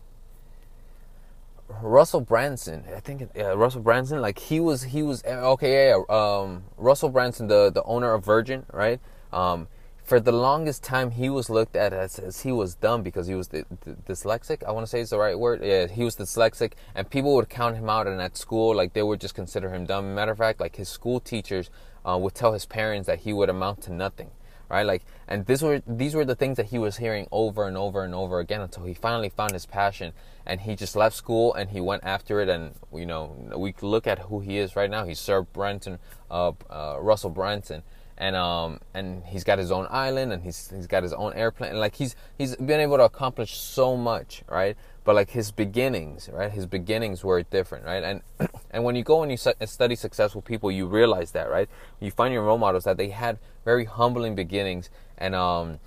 Russell 1.81 2.21
Branson, 2.21 2.85
I 2.95 2.99
think 2.99 3.29
yeah, 3.35 3.53
Russell 3.53 3.81
Branson, 3.81 4.21
like 4.21 4.39
he 4.39 4.59
was, 4.59 4.83
he 4.83 5.03
was 5.03 5.23
okay, 5.23 5.89
yeah, 5.89 5.97
yeah. 5.97 6.15
Um, 6.15 6.63
Russell 6.77 7.09
Branson, 7.09 7.47
the 7.47 7.69
the 7.71 7.83
owner 7.83 8.13
of 8.13 8.25
Virgin, 8.25 8.65
right? 8.71 8.99
Um, 9.31 9.67
for 10.03 10.19
the 10.19 10.31
longest 10.31 10.83
time, 10.83 11.11
he 11.11 11.29
was 11.29 11.49
looked 11.49 11.75
at 11.75 11.93
as, 11.93 12.19
as 12.19 12.41
he 12.41 12.51
was 12.51 12.75
dumb 12.75 13.01
because 13.01 13.27
he 13.27 13.35
was 13.35 13.47
the, 13.47 13.65
the, 13.81 13.93
dyslexic. 13.93 14.61
I 14.67 14.71
want 14.71 14.85
to 14.85 14.89
say 14.89 14.99
it's 14.99 15.11
the 15.11 15.17
right 15.17 15.39
word. 15.39 15.63
Yeah, 15.63 15.87
he 15.87 16.03
was 16.03 16.17
dyslexic, 16.17 16.73
and 16.95 17.09
people 17.09 17.33
would 17.35 17.49
count 17.49 17.77
him 17.77 17.89
out. 17.89 18.07
And 18.07 18.19
at 18.21 18.35
school, 18.35 18.75
like 18.75 18.93
they 18.93 19.03
would 19.03 19.21
just 19.21 19.35
consider 19.35 19.73
him 19.73 19.85
dumb. 19.85 20.13
Matter 20.13 20.33
of 20.33 20.37
fact, 20.37 20.59
like 20.59 20.75
his 20.75 20.89
school 20.89 21.19
teachers 21.19 21.69
uh, 22.05 22.17
would 22.19 22.35
tell 22.35 22.51
his 22.51 22.65
parents 22.65 23.07
that 23.07 23.19
he 23.19 23.31
would 23.31 23.49
amount 23.49 23.83
to 23.83 23.93
nothing 23.93 24.31
right? 24.71 24.85
Like, 24.85 25.03
and 25.27 25.45
these 25.45 25.61
were 25.61 25.81
these 25.85 26.15
were 26.15 26.23
the 26.23 26.33
things 26.33 26.55
that 26.55 26.67
he 26.67 26.79
was 26.79 26.97
hearing 26.97 27.27
over 27.31 27.67
and 27.67 27.75
over 27.75 28.03
and 28.05 28.15
over 28.15 28.39
again 28.39 28.61
until 28.61 28.85
he 28.85 28.93
finally 28.93 29.29
found 29.29 29.51
his 29.51 29.65
passion, 29.65 30.13
and 30.45 30.61
he 30.61 30.75
just 30.75 30.95
left 30.95 31.15
school 31.15 31.53
and 31.53 31.69
he 31.69 31.81
went 31.81 32.03
after 32.05 32.39
it. 32.39 32.47
And 32.47 32.73
you 32.95 33.05
know, 33.05 33.35
we 33.55 33.75
look 33.81 34.07
at 34.07 34.19
who 34.19 34.39
he 34.39 34.57
is 34.57 34.75
right 34.77 34.89
now. 34.89 35.03
He's 35.03 35.19
Sir 35.19 35.41
Branson, 35.41 35.99
uh, 36.31 36.53
uh, 36.69 36.97
Russell 37.01 37.31
Brunson, 37.31 37.83
and 38.17 38.35
um, 38.35 38.79
and 38.93 39.23
he's 39.25 39.43
got 39.43 39.59
his 39.59 39.71
own 39.71 39.87
island, 39.89 40.31
and 40.31 40.41
he's 40.41 40.71
he's 40.73 40.87
got 40.87 41.03
his 41.03 41.13
own 41.13 41.33
airplane. 41.33 41.71
And 41.71 41.79
like 41.79 41.95
he's 41.95 42.15
he's 42.37 42.55
been 42.55 42.79
able 42.79 42.95
to 42.97 43.03
accomplish 43.03 43.57
so 43.57 43.97
much, 43.97 44.41
right? 44.47 44.77
But 45.03 45.15
like 45.15 45.31
his 45.31 45.51
beginnings, 45.51 46.29
right? 46.31 46.51
His 46.51 46.67
beginnings 46.67 47.23
were 47.23 47.41
different, 47.41 47.85
right? 47.85 48.03
And 48.03 48.21
and 48.71 48.83
when 48.83 48.95
you 48.95 49.03
go 49.03 49.23
and 49.23 49.31
you 49.31 49.37
study 49.37 49.95
successful 49.95 50.41
people, 50.41 50.71
you 50.71 50.85
realize 50.85 51.31
that, 51.31 51.49
right? 51.49 51.67
You 51.99 52.11
find 52.11 52.33
your 52.33 52.43
role 52.43 52.59
models 52.59 52.83
that 52.83 52.97
they 52.97 53.09
had 53.09 53.39
very 53.65 53.85
humbling 53.85 54.35
beginnings 54.35 54.89
and 55.17 55.35
um 55.35 55.79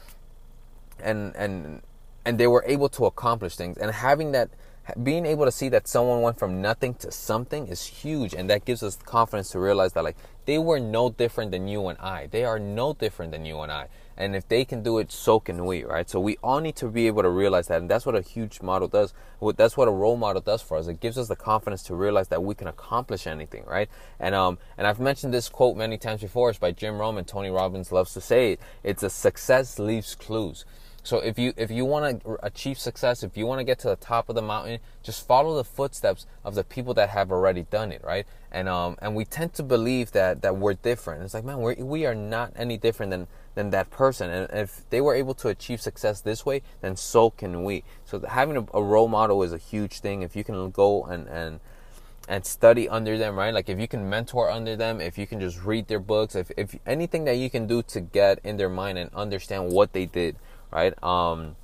and 1.00 1.34
and 1.36 1.82
and 2.24 2.38
they 2.38 2.46
were 2.46 2.64
able 2.66 2.88
to 2.88 3.04
accomplish 3.04 3.56
things 3.56 3.76
and 3.76 3.90
having 3.90 4.32
that 4.32 4.48
being 5.02 5.24
able 5.24 5.44
to 5.44 5.52
see 5.52 5.68
that 5.70 5.88
someone 5.88 6.20
went 6.20 6.38
from 6.38 6.60
nothing 6.60 6.94
to 6.94 7.10
something 7.10 7.66
is 7.68 7.84
huge 7.84 8.34
and 8.34 8.50
that 8.50 8.64
gives 8.64 8.82
us 8.82 8.96
confidence 8.96 9.50
to 9.50 9.58
realize 9.58 9.92
that 9.94 10.04
like 10.04 10.16
they 10.44 10.58
were 10.58 10.78
no 10.78 11.08
different 11.08 11.50
than 11.50 11.66
you 11.66 11.86
and 11.88 11.98
I 11.98 12.26
they 12.26 12.44
are 12.44 12.58
no 12.58 12.92
different 12.92 13.32
than 13.32 13.44
you 13.44 13.60
and 13.60 13.72
I 13.72 13.88
and 14.16 14.36
if 14.36 14.48
they 14.48 14.64
can 14.64 14.82
do 14.82 14.98
it 14.98 15.10
so 15.10 15.40
can 15.40 15.64
we 15.64 15.84
right? 15.84 16.08
So 16.08 16.20
we 16.20 16.36
all 16.42 16.60
need 16.60 16.76
to 16.76 16.88
be 16.88 17.06
able 17.06 17.22
to 17.22 17.30
realize 17.30 17.68
that. 17.68 17.80
And 17.80 17.90
that's 17.90 18.06
what 18.06 18.14
a 18.14 18.22
huge 18.22 18.62
model 18.62 18.88
does. 18.88 19.12
That's 19.56 19.76
what 19.76 19.88
a 19.88 19.90
role 19.90 20.16
model 20.16 20.42
does 20.42 20.62
for 20.62 20.76
us. 20.76 20.86
It 20.86 21.00
gives 21.00 21.18
us 21.18 21.28
the 21.28 21.36
confidence 21.36 21.82
to 21.84 21.94
realize 21.94 22.28
that 22.28 22.42
we 22.42 22.54
can 22.54 22.68
accomplish 22.68 23.26
anything 23.26 23.64
right? 23.66 23.88
And 24.20 24.34
um 24.34 24.58
and 24.76 24.86
I've 24.86 25.00
mentioned 25.00 25.34
this 25.34 25.48
quote 25.48 25.76
many 25.76 25.98
times 25.98 26.20
before. 26.20 26.50
It's 26.50 26.58
by 26.58 26.72
Jim 26.72 26.98
Rohn 26.98 27.18
and 27.18 27.26
Tony 27.26 27.50
Robbins 27.50 27.92
loves 27.92 28.14
to 28.14 28.20
say 28.20 28.52
it. 28.52 28.60
It's 28.82 29.02
a 29.02 29.10
success 29.10 29.78
leaves 29.78 30.14
clues. 30.14 30.64
So 31.04 31.18
if 31.18 31.38
you 31.38 31.52
if 31.58 31.70
you 31.70 31.84
want 31.84 32.24
to 32.24 32.38
achieve 32.42 32.78
success, 32.78 33.22
if 33.22 33.36
you 33.36 33.46
want 33.46 33.58
to 33.58 33.64
get 33.64 33.78
to 33.80 33.88
the 33.88 33.96
top 33.96 34.30
of 34.30 34.34
the 34.34 34.42
mountain, 34.42 34.78
just 35.02 35.26
follow 35.26 35.54
the 35.54 35.62
footsteps 35.62 36.26
of 36.42 36.54
the 36.54 36.64
people 36.64 36.94
that 36.94 37.10
have 37.10 37.30
already 37.30 37.64
done 37.70 37.92
it, 37.92 38.02
right? 38.02 38.26
And 38.50 38.70
um 38.70 38.96
and 39.02 39.14
we 39.14 39.26
tend 39.26 39.52
to 39.54 39.62
believe 39.62 40.12
that 40.12 40.40
that 40.40 40.56
we're 40.56 40.72
different. 40.72 41.22
It's 41.22 41.34
like 41.34 41.44
man, 41.44 41.60
we 41.60 41.74
we 41.74 42.06
are 42.06 42.14
not 42.14 42.54
any 42.56 42.78
different 42.78 43.10
than 43.10 43.26
than 43.54 43.70
that 43.70 43.90
person. 43.90 44.30
And 44.30 44.50
if 44.52 44.88
they 44.90 45.00
were 45.00 45.14
able 45.14 45.34
to 45.34 45.48
achieve 45.48 45.80
success 45.80 46.20
this 46.20 46.44
way, 46.44 46.62
then 46.80 46.96
so 46.96 47.30
can 47.30 47.64
we. 47.64 47.84
So 48.04 48.20
having 48.20 48.56
a, 48.56 48.66
a 48.74 48.82
role 48.82 49.08
model 49.08 49.42
is 49.42 49.52
a 49.52 49.58
huge 49.58 50.00
thing. 50.00 50.22
If 50.22 50.36
you 50.36 50.44
can 50.44 50.70
go 50.70 51.04
and 51.04 51.28
and 51.28 51.60
and 52.26 52.46
study 52.46 52.88
under 52.88 53.18
them, 53.18 53.36
right? 53.36 53.52
Like 53.52 53.68
if 53.68 53.78
you 53.78 53.86
can 53.86 54.08
mentor 54.08 54.50
under 54.50 54.76
them, 54.76 55.00
if 55.00 55.18
you 55.18 55.26
can 55.26 55.40
just 55.40 55.62
read 55.62 55.88
their 55.88 56.00
books, 56.00 56.34
if 56.34 56.50
if 56.56 56.74
anything 56.86 57.24
that 57.24 57.36
you 57.36 57.50
can 57.50 57.66
do 57.66 57.82
to 57.82 58.00
get 58.00 58.40
in 58.44 58.56
their 58.56 58.70
mind 58.70 58.98
and 58.98 59.10
understand 59.14 59.72
what 59.72 59.92
they 59.92 60.06
did 60.06 60.36
right? 60.74 61.02
Um, 61.02 61.56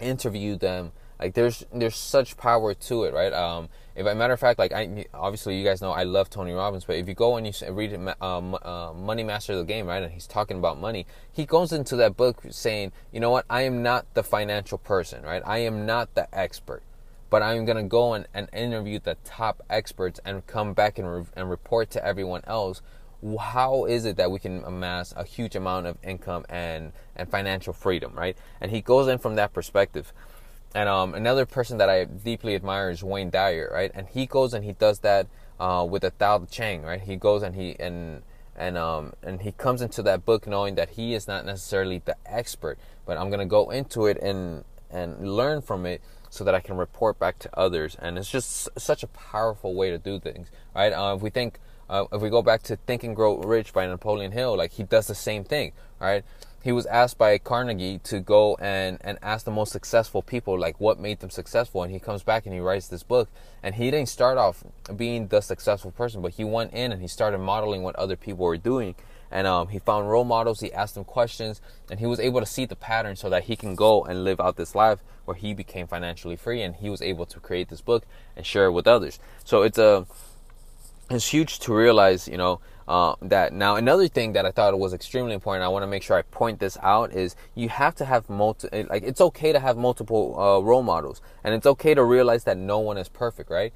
interview 0.00 0.56
them. 0.56 0.92
Like 1.22 1.34
there's 1.34 1.64
there's 1.72 1.94
such 1.94 2.36
power 2.36 2.74
to 2.74 3.04
it, 3.04 3.14
right? 3.14 3.32
Um, 3.32 3.68
if 3.94 4.04
a 4.04 4.12
matter 4.12 4.32
of 4.32 4.40
fact, 4.40 4.58
like 4.58 4.72
I 4.72 5.06
obviously 5.14 5.56
you 5.56 5.62
guys 5.62 5.80
know 5.80 5.92
I 5.92 6.02
love 6.02 6.28
Tony 6.28 6.52
Robbins, 6.52 6.84
but 6.84 6.96
if 6.96 7.06
you 7.06 7.14
go 7.14 7.36
and 7.36 7.46
you 7.46 7.52
read 7.70 7.94
um, 8.20 8.58
uh, 8.60 8.92
Money 8.92 9.22
Master 9.22 9.52
of 9.52 9.60
the 9.60 9.64
Game, 9.64 9.86
right, 9.86 10.02
and 10.02 10.10
he's 10.10 10.26
talking 10.26 10.58
about 10.58 10.80
money, 10.80 11.06
he 11.30 11.46
goes 11.46 11.72
into 11.72 11.94
that 11.94 12.16
book 12.16 12.42
saying, 12.50 12.90
you 13.12 13.20
know 13.20 13.30
what, 13.30 13.44
I 13.48 13.62
am 13.62 13.84
not 13.84 14.12
the 14.14 14.24
financial 14.24 14.78
person, 14.78 15.22
right? 15.22 15.42
I 15.46 15.58
am 15.58 15.86
not 15.86 16.12
the 16.16 16.26
expert, 16.36 16.82
but 17.30 17.40
I'm 17.40 17.66
gonna 17.66 17.84
go 17.84 18.14
and, 18.14 18.26
and 18.34 18.48
interview 18.52 18.98
the 18.98 19.16
top 19.22 19.62
experts 19.70 20.18
and 20.24 20.44
come 20.48 20.72
back 20.72 20.98
and 20.98 21.08
re- 21.08 21.26
and 21.36 21.48
report 21.48 21.88
to 21.90 22.04
everyone 22.04 22.42
else 22.48 22.82
how 23.40 23.84
is 23.84 24.04
it 24.04 24.16
that 24.16 24.30
we 24.30 24.38
can 24.38 24.64
amass 24.64 25.14
a 25.16 25.24
huge 25.24 25.54
amount 25.54 25.86
of 25.86 25.96
income 26.02 26.44
and 26.48 26.92
and 27.14 27.30
financial 27.30 27.72
freedom, 27.72 28.12
right? 28.14 28.36
And 28.60 28.70
he 28.70 28.80
goes 28.80 29.06
in 29.06 29.18
from 29.18 29.36
that 29.36 29.52
perspective. 29.52 30.12
And 30.74 30.88
um, 30.88 31.14
another 31.14 31.44
person 31.44 31.78
that 31.78 31.90
I 31.90 32.04
deeply 32.04 32.54
admire 32.54 32.90
is 32.90 33.04
Wayne 33.04 33.30
Dyer, 33.30 33.70
right? 33.72 33.90
And 33.94 34.08
he 34.08 34.26
goes 34.26 34.54
and 34.54 34.64
he 34.64 34.72
does 34.72 35.00
that 35.00 35.26
uh, 35.60 35.86
with 35.88 36.02
a 36.04 36.10
Tao 36.10 36.46
Chang, 36.50 36.82
right? 36.82 37.00
He 37.00 37.16
goes 37.16 37.42
and 37.42 37.54
he 37.54 37.76
and 37.78 38.22
and 38.54 38.76
um 38.76 39.14
and 39.22 39.40
he 39.40 39.52
comes 39.52 39.80
into 39.80 40.02
that 40.02 40.26
book 40.26 40.46
knowing 40.46 40.74
that 40.74 40.90
he 40.90 41.14
is 41.14 41.26
not 41.26 41.44
necessarily 41.46 42.02
the 42.04 42.16
expert, 42.26 42.78
but 43.06 43.16
I'm 43.16 43.30
gonna 43.30 43.46
go 43.46 43.70
into 43.70 44.06
it 44.06 44.18
and 44.18 44.64
and 44.90 45.36
learn 45.36 45.62
from 45.62 45.86
it 45.86 46.02
so 46.30 46.44
that 46.44 46.54
I 46.54 46.60
can 46.60 46.76
report 46.76 47.18
back 47.18 47.38
to 47.40 47.58
others. 47.58 47.96
And 48.00 48.18
it's 48.18 48.30
just 48.30 48.68
such 48.78 49.02
a 49.02 49.06
powerful 49.06 49.74
way 49.74 49.90
to 49.90 49.98
do 49.98 50.18
things, 50.18 50.48
right? 50.74 50.92
Uh, 50.92 51.14
if 51.16 51.22
we 51.22 51.30
think 51.30 51.58
uh, 51.88 52.06
if 52.12 52.22
we 52.22 52.30
go 52.30 52.42
back 52.42 52.62
to 52.64 52.76
Think 52.76 53.04
and 53.04 53.14
Grow 53.14 53.36
Rich 53.36 53.72
by 53.72 53.86
Napoleon 53.86 54.32
Hill, 54.32 54.56
like 54.56 54.72
he 54.72 54.82
does 54.82 55.06
the 55.06 55.14
same 55.14 55.44
thing, 55.44 55.72
right? 56.00 56.24
He 56.62 56.70
was 56.70 56.86
asked 56.86 57.18
by 57.18 57.38
Carnegie 57.38 57.98
to 58.04 58.20
go 58.20 58.56
and, 58.60 58.98
and 59.00 59.18
ask 59.20 59.44
the 59.44 59.50
most 59.50 59.72
successful 59.72 60.22
people, 60.22 60.58
like 60.58 60.78
what 60.80 61.00
made 61.00 61.18
them 61.18 61.30
successful. 61.30 61.82
And 61.82 61.92
he 61.92 61.98
comes 61.98 62.22
back 62.22 62.46
and 62.46 62.54
he 62.54 62.60
writes 62.60 62.86
this 62.86 63.02
book. 63.02 63.28
And 63.62 63.74
he 63.74 63.90
didn't 63.90 64.08
start 64.08 64.38
off 64.38 64.62
being 64.94 65.26
the 65.26 65.40
successful 65.40 65.90
person, 65.90 66.22
but 66.22 66.34
he 66.34 66.44
went 66.44 66.72
in 66.72 66.92
and 66.92 67.02
he 67.02 67.08
started 67.08 67.38
modeling 67.38 67.82
what 67.82 67.96
other 67.96 68.16
people 68.16 68.44
were 68.44 68.56
doing. 68.56 68.94
And 69.30 69.46
um, 69.46 69.68
he 69.68 69.78
found 69.78 70.10
role 70.10 70.24
models, 70.24 70.60
he 70.60 70.72
asked 70.72 70.94
them 70.94 71.04
questions, 71.04 71.60
and 71.90 71.98
he 71.98 72.06
was 72.06 72.20
able 72.20 72.40
to 72.40 72.46
see 72.46 72.66
the 72.66 72.76
pattern 72.76 73.16
so 73.16 73.30
that 73.30 73.44
he 73.44 73.56
can 73.56 73.74
go 73.74 74.04
and 74.04 74.24
live 74.24 74.40
out 74.40 74.56
this 74.56 74.74
life 74.74 75.00
where 75.24 75.36
he 75.36 75.54
became 75.54 75.86
financially 75.86 76.36
free 76.36 76.62
and 76.62 76.76
he 76.76 76.90
was 76.90 77.00
able 77.00 77.24
to 77.26 77.40
create 77.40 77.70
this 77.70 77.80
book 77.80 78.04
and 78.36 78.44
share 78.44 78.66
it 78.66 78.72
with 78.72 78.86
others. 78.86 79.18
So 79.44 79.62
it's 79.62 79.78
a 79.78 80.06
it's 81.10 81.28
huge 81.28 81.58
to 81.60 81.74
realize, 81.74 82.28
you 82.28 82.36
know, 82.36 82.60
uh, 82.88 83.14
that 83.22 83.52
now 83.52 83.76
another 83.76 84.08
thing 84.08 84.32
that 84.32 84.46
I 84.46 84.50
thought 84.50 84.78
was 84.78 84.92
extremely 84.92 85.34
important. 85.34 85.64
I 85.64 85.68
want 85.68 85.82
to 85.82 85.86
make 85.86 86.02
sure 86.02 86.16
I 86.16 86.22
point 86.22 86.58
this 86.58 86.76
out 86.82 87.12
is 87.12 87.36
you 87.54 87.68
have 87.68 87.94
to 87.96 88.04
have 88.04 88.28
multi 88.28 88.68
like 88.84 89.02
it's 89.02 89.20
okay 89.20 89.52
to 89.52 89.60
have 89.60 89.76
multiple 89.76 90.38
uh, 90.38 90.60
role 90.60 90.82
models, 90.82 91.20
and 91.44 91.54
it's 91.54 91.66
okay 91.66 91.94
to 91.94 92.04
realize 92.04 92.44
that 92.44 92.56
no 92.56 92.78
one 92.78 92.98
is 92.98 93.08
perfect, 93.08 93.50
right? 93.50 93.72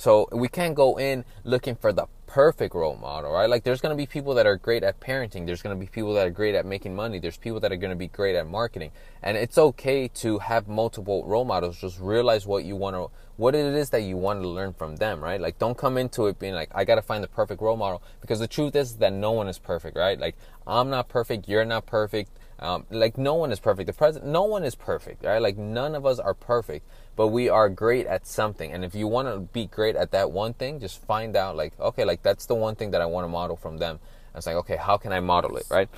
So 0.00 0.30
we 0.32 0.48
can't 0.48 0.74
go 0.74 0.98
in 0.98 1.26
looking 1.44 1.76
for 1.76 1.92
the 1.92 2.06
perfect 2.26 2.74
role 2.74 2.96
model, 2.96 3.32
right? 3.32 3.50
Like 3.50 3.64
there's 3.64 3.82
going 3.82 3.94
to 3.94 4.02
be 4.02 4.06
people 4.06 4.32
that 4.32 4.46
are 4.46 4.56
great 4.56 4.82
at 4.82 4.98
parenting. 4.98 5.44
There's 5.44 5.60
going 5.60 5.78
to 5.78 5.78
be 5.78 5.90
people 5.90 6.14
that 6.14 6.26
are 6.26 6.30
great 6.30 6.54
at 6.54 6.64
making 6.64 6.96
money. 6.96 7.18
There's 7.18 7.36
people 7.36 7.60
that 7.60 7.70
are 7.70 7.76
going 7.76 7.90
to 7.90 7.96
be 7.96 8.06
great 8.06 8.34
at 8.34 8.48
marketing. 8.48 8.92
And 9.22 9.36
it's 9.36 9.58
okay 9.58 10.08
to 10.08 10.38
have 10.38 10.68
multiple 10.68 11.22
role 11.26 11.44
models. 11.44 11.78
Just 11.78 12.00
realize 12.00 12.46
what 12.46 12.64
you 12.64 12.76
want 12.76 12.96
to, 12.96 13.10
what 13.36 13.54
it 13.54 13.74
is 13.74 13.90
that 13.90 14.00
you 14.00 14.16
want 14.16 14.40
to 14.40 14.48
learn 14.48 14.72
from 14.72 14.96
them, 14.96 15.22
right? 15.22 15.38
Like 15.38 15.58
don't 15.58 15.76
come 15.76 15.98
into 15.98 16.28
it 16.28 16.38
being 16.38 16.54
like, 16.54 16.70
I 16.74 16.86
got 16.86 16.94
to 16.94 17.02
find 17.02 17.22
the 17.22 17.28
perfect 17.28 17.60
role 17.60 17.76
model 17.76 18.02
because 18.22 18.38
the 18.38 18.48
truth 18.48 18.74
is 18.76 18.96
that 18.96 19.12
no 19.12 19.32
one 19.32 19.48
is 19.48 19.58
perfect, 19.58 19.98
right? 19.98 20.18
Like 20.18 20.34
I'm 20.66 20.88
not 20.88 21.10
perfect. 21.10 21.46
You're 21.46 21.66
not 21.66 21.84
perfect. 21.84 22.30
Um, 22.60 22.84
like 22.90 23.16
no 23.16 23.34
one 23.34 23.52
is 23.52 23.58
perfect. 23.58 23.86
The 23.86 23.94
president, 23.94 24.30
no 24.30 24.44
one 24.44 24.64
is 24.64 24.74
perfect, 24.74 25.24
right? 25.24 25.40
Like 25.40 25.56
none 25.56 25.94
of 25.94 26.04
us 26.04 26.18
are 26.18 26.34
perfect, 26.34 26.86
but 27.16 27.28
we 27.28 27.48
are 27.48 27.70
great 27.70 28.06
at 28.06 28.26
something. 28.26 28.70
And 28.70 28.84
if 28.84 28.94
you 28.94 29.06
want 29.08 29.28
to 29.28 29.40
be 29.40 29.64
great 29.64 29.96
at 29.96 30.10
that 30.10 30.30
one 30.30 30.52
thing, 30.52 30.78
just 30.78 31.02
find 31.06 31.34
out 31.36 31.56
like, 31.56 31.72
okay, 31.80 32.04
like 32.04 32.22
that's 32.22 32.44
the 32.44 32.54
one 32.54 32.76
thing 32.76 32.90
that 32.90 33.00
I 33.00 33.06
want 33.06 33.24
to 33.24 33.28
model 33.28 33.56
from 33.56 33.78
them. 33.78 33.98
And 34.32 34.36
it's 34.36 34.46
like, 34.46 34.56
okay, 34.56 34.76
how 34.76 34.98
can 34.98 35.10
I 35.10 35.20
model 35.20 35.56
it, 35.56 35.64
right? 35.70 35.88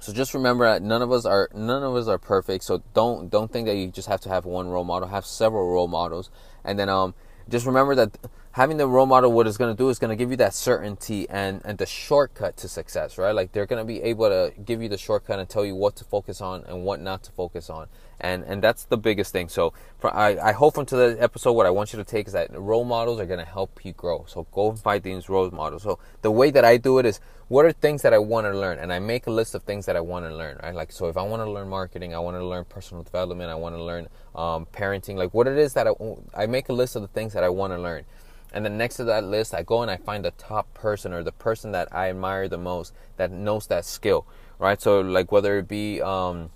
So 0.00 0.12
just 0.12 0.34
remember 0.34 0.64
that 0.64 0.82
none 0.82 1.02
of 1.02 1.12
us 1.12 1.24
are 1.24 1.48
none 1.54 1.84
of 1.84 1.94
us 1.94 2.08
are 2.08 2.18
perfect. 2.18 2.64
So 2.64 2.82
don't 2.94 3.30
don't 3.30 3.52
think 3.52 3.68
that 3.68 3.76
you 3.76 3.88
just 3.88 4.08
have 4.08 4.20
to 4.22 4.28
have 4.30 4.46
one 4.46 4.68
role 4.68 4.84
model. 4.84 5.08
Have 5.08 5.26
several 5.26 5.70
role 5.70 5.88
models, 5.88 6.30
and 6.64 6.78
then 6.78 6.88
um 6.88 7.14
just 7.48 7.66
remember 7.66 7.94
that 7.94 8.16
having 8.52 8.78
the 8.78 8.86
role 8.86 9.06
model, 9.06 9.32
what 9.32 9.46
it's 9.46 9.56
going 9.56 9.74
to 9.74 9.78
do 9.78 9.88
is 9.90 9.98
going 9.98 10.10
to 10.10 10.16
give 10.16 10.30
you 10.30 10.36
that 10.36 10.54
certainty 10.54 11.28
and, 11.28 11.62
and 11.64 11.78
the 11.78 11.86
shortcut 11.86 12.56
to 12.56 12.68
success, 12.68 13.16
right? 13.16 13.32
Like 13.32 13.52
they're 13.52 13.66
going 13.66 13.80
to 13.80 13.84
be 13.84 14.02
able 14.02 14.28
to 14.28 14.52
give 14.64 14.82
you 14.82 14.88
the 14.88 14.98
shortcut 14.98 15.38
and 15.38 15.48
tell 15.48 15.64
you 15.64 15.76
what 15.76 15.94
to 15.96 16.04
focus 16.04 16.40
on 16.40 16.64
and 16.66 16.84
what 16.84 17.00
not 17.00 17.22
to 17.24 17.32
focus 17.32 17.70
on. 17.70 17.86
And, 18.20 18.42
and 18.44 18.60
that's 18.60 18.84
the 18.84 18.98
biggest 18.98 19.32
thing. 19.32 19.48
So 19.48 19.72
for, 19.98 20.14
I, 20.14 20.36
I 20.48 20.52
hope 20.52 20.74
from 20.74 20.84
today's 20.84 21.16
episode, 21.20 21.52
what 21.52 21.66
I 21.66 21.70
want 21.70 21.92
you 21.92 21.98
to 21.98 22.04
take 22.04 22.26
is 22.26 22.32
that 22.32 22.50
role 22.52 22.84
models 22.84 23.20
are 23.20 23.26
going 23.26 23.38
to 23.38 23.44
help 23.44 23.84
you 23.84 23.92
grow. 23.92 24.24
So 24.26 24.46
go 24.50 24.72
find 24.72 25.02
these 25.02 25.28
role 25.28 25.48
models. 25.50 25.84
So 25.84 26.00
the 26.22 26.30
way 26.32 26.50
that 26.50 26.64
I 26.64 26.76
do 26.76 26.98
it 26.98 27.06
is 27.06 27.20
what 27.46 27.64
are 27.64 27.72
things 27.72 28.02
that 28.02 28.12
I 28.12 28.18
want 28.18 28.46
to 28.46 28.58
learn? 28.58 28.78
And 28.78 28.92
I 28.92 28.98
make 28.98 29.28
a 29.28 29.30
list 29.30 29.54
of 29.54 29.62
things 29.62 29.86
that 29.86 29.96
I 29.96 30.00
want 30.00 30.26
to 30.26 30.34
learn, 30.34 30.58
right? 30.62 30.74
Like, 30.74 30.90
so 30.90 31.06
if 31.06 31.16
I 31.16 31.22
want 31.22 31.42
to 31.42 31.50
learn 31.50 31.68
marketing, 31.68 32.14
I 32.14 32.18
want 32.18 32.36
to 32.36 32.44
learn 32.44 32.64
personal 32.64 33.04
development, 33.04 33.50
I 33.50 33.54
want 33.54 33.76
to 33.76 33.82
learn 33.82 34.08
um, 34.34 34.66
parenting, 34.66 35.14
like 35.16 35.32
what 35.32 35.46
it 35.46 35.56
is 35.56 35.72
that 35.74 35.86
I, 35.86 35.92
I 36.34 36.46
make 36.46 36.68
a 36.68 36.72
list 36.72 36.96
of 36.96 37.02
the 37.02 37.08
things 37.08 37.32
that 37.32 37.44
I 37.44 37.48
want 37.48 37.72
to 37.72 37.78
learn 37.78 38.04
and 38.52 38.64
then 38.64 38.76
next 38.76 38.96
to 38.96 39.04
that 39.04 39.24
list, 39.24 39.54
I 39.54 39.62
go 39.62 39.82
and 39.82 39.90
I 39.90 39.96
find 39.96 40.24
the 40.24 40.32
top 40.32 40.72
person 40.74 41.12
or 41.12 41.22
the 41.22 41.32
person 41.32 41.72
that 41.72 41.88
I 41.94 42.10
admire 42.10 42.48
the 42.48 42.58
most 42.58 42.92
that 43.16 43.30
knows 43.30 43.66
that 43.68 43.84
skill, 43.84 44.26
right? 44.58 44.80
So 44.80 45.00
like 45.00 45.30
whether 45.30 45.58
it 45.58 45.68
be, 45.68 46.02
um, 46.02 46.50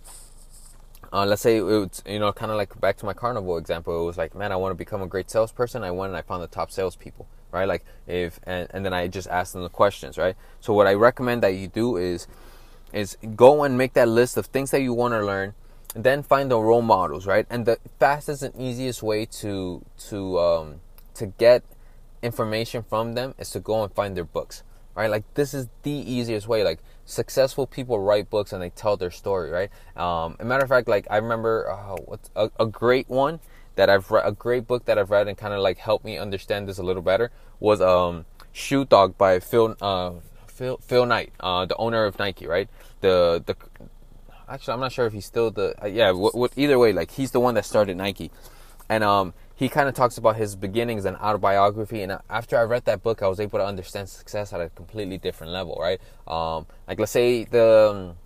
uh, 1.12 1.24
let's 1.24 1.42
say 1.42 1.58
it's 1.58 2.02
you 2.06 2.18
know 2.18 2.32
kind 2.32 2.50
of 2.50 2.56
like 2.56 2.78
back 2.80 2.96
to 2.98 3.06
my 3.06 3.12
carnival 3.12 3.56
example. 3.56 4.00
It 4.00 4.04
was 4.04 4.18
like, 4.18 4.34
man, 4.34 4.50
I 4.50 4.56
want 4.56 4.72
to 4.72 4.76
become 4.76 5.02
a 5.02 5.06
great 5.06 5.30
salesperson. 5.30 5.84
I 5.84 5.92
went 5.92 6.10
and 6.10 6.16
I 6.16 6.22
found 6.22 6.42
the 6.42 6.48
top 6.48 6.72
salespeople, 6.72 7.28
right? 7.52 7.68
Like 7.68 7.84
if 8.06 8.40
and, 8.44 8.68
and 8.72 8.84
then 8.84 8.92
I 8.92 9.06
just 9.06 9.28
ask 9.28 9.52
them 9.52 9.62
the 9.62 9.68
questions, 9.68 10.18
right? 10.18 10.36
So 10.60 10.72
what 10.72 10.86
I 10.86 10.94
recommend 10.94 11.42
that 11.42 11.54
you 11.54 11.68
do 11.68 11.96
is 11.96 12.26
is 12.92 13.16
go 13.36 13.62
and 13.62 13.78
make 13.78 13.92
that 13.94 14.08
list 14.08 14.36
of 14.36 14.46
things 14.46 14.70
that 14.70 14.80
you 14.80 14.92
want 14.92 15.14
to 15.14 15.24
learn 15.24 15.54
then 15.94 16.22
find 16.24 16.50
the 16.50 16.58
role 16.58 16.82
models 16.82 17.26
right 17.26 17.46
and 17.48 17.66
the 17.66 17.78
fastest 18.00 18.42
and 18.42 18.54
easiest 18.56 19.02
way 19.02 19.24
to 19.24 19.84
to 19.96 20.38
um, 20.38 20.80
to 21.14 21.26
get 21.26 21.62
information 22.24 22.82
from 22.82 23.14
them 23.14 23.34
is 23.38 23.50
to 23.50 23.60
go 23.60 23.82
and 23.82 23.92
find 23.92 24.16
their 24.16 24.24
books 24.24 24.62
right? 24.94 25.10
Like 25.10 25.24
this 25.34 25.54
is 25.54 25.68
the 25.82 25.90
easiest 25.90 26.46
way. 26.46 26.62
Like 26.64 26.80
successful 27.04 27.66
people 27.66 27.98
write 27.98 28.30
books 28.30 28.52
and 28.52 28.62
they 28.62 28.70
tell 28.70 28.96
their 28.96 29.10
story 29.10 29.50
right? 29.50 29.70
Um 29.96 30.36
a 30.40 30.44
matter 30.44 30.64
of 30.64 30.70
fact 30.70 30.88
like 30.88 31.06
i 31.10 31.16
remember 31.16 31.70
uh, 31.70 32.16
a, 32.34 32.50
a 32.58 32.66
great 32.66 33.08
one 33.10 33.40
that 33.76 33.90
i've 33.90 34.10
read 34.10 34.26
a 34.26 34.32
great 34.32 34.66
book 34.66 34.86
that 34.86 34.98
i've 34.98 35.10
read 35.10 35.28
and 35.28 35.36
kind 35.36 35.52
of 35.52 35.60
like 35.60 35.76
helped 35.78 36.04
me 36.04 36.16
understand 36.16 36.66
this 36.66 36.78
a 36.78 36.82
little 36.82 37.02
better 37.02 37.30
was 37.60 37.82
um 37.82 38.24
shoe 38.52 38.86
dog 38.86 39.18
by 39.18 39.38
phil 39.38 39.76
uh 39.82 40.12
phil 40.46 40.78
phil 40.78 41.04
knight 41.04 41.32
uh 41.40 41.66
the 41.66 41.76
owner 41.76 42.04
of 42.06 42.18
nike 42.18 42.46
right? 42.46 42.70
The 43.02 43.42
the 43.44 43.54
actually 44.48 44.74
i'm 44.74 44.80
not 44.80 44.92
sure 44.92 45.06
if 45.06 45.12
he's 45.12 45.26
still 45.26 45.50
the 45.50 45.74
uh, 45.82 45.86
yeah 45.86 46.08
w- 46.08 46.32
w- 46.32 46.48
either 46.56 46.78
way 46.78 46.94
like 46.94 47.10
he's 47.10 47.32
the 47.32 47.40
one 47.40 47.54
that 47.54 47.66
started 47.66 47.96
nike. 47.98 48.30
And 48.88 49.04
um 49.04 49.34
he 49.56 49.68
kind 49.68 49.88
of 49.88 49.94
talks 49.94 50.18
about 50.18 50.36
his 50.36 50.56
beginnings 50.56 51.04
and 51.04 51.16
autobiography. 51.16 52.02
And 52.02 52.18
after 52.28 52.58
I 52.58 52.62
read 52.62 52.84
that 52.86 53.02
book, 53.02 53.22
I 53.22 53.28
was 53.28 53.38
able 53.38 53.58
to 53.58 53.64
understand 53.64 54.08
success 54.08 54.52
at 54.52 54.60
a 54.60 54.68
completely 54.70 55.18
different 55.18 55.52
level, 55.52 55.78
right? 55.80 56.00
Um, 56.26 56.66
like 56.88 56.98
let's 56.98 57.12
say 57.12 57.44
the 57.44 58.16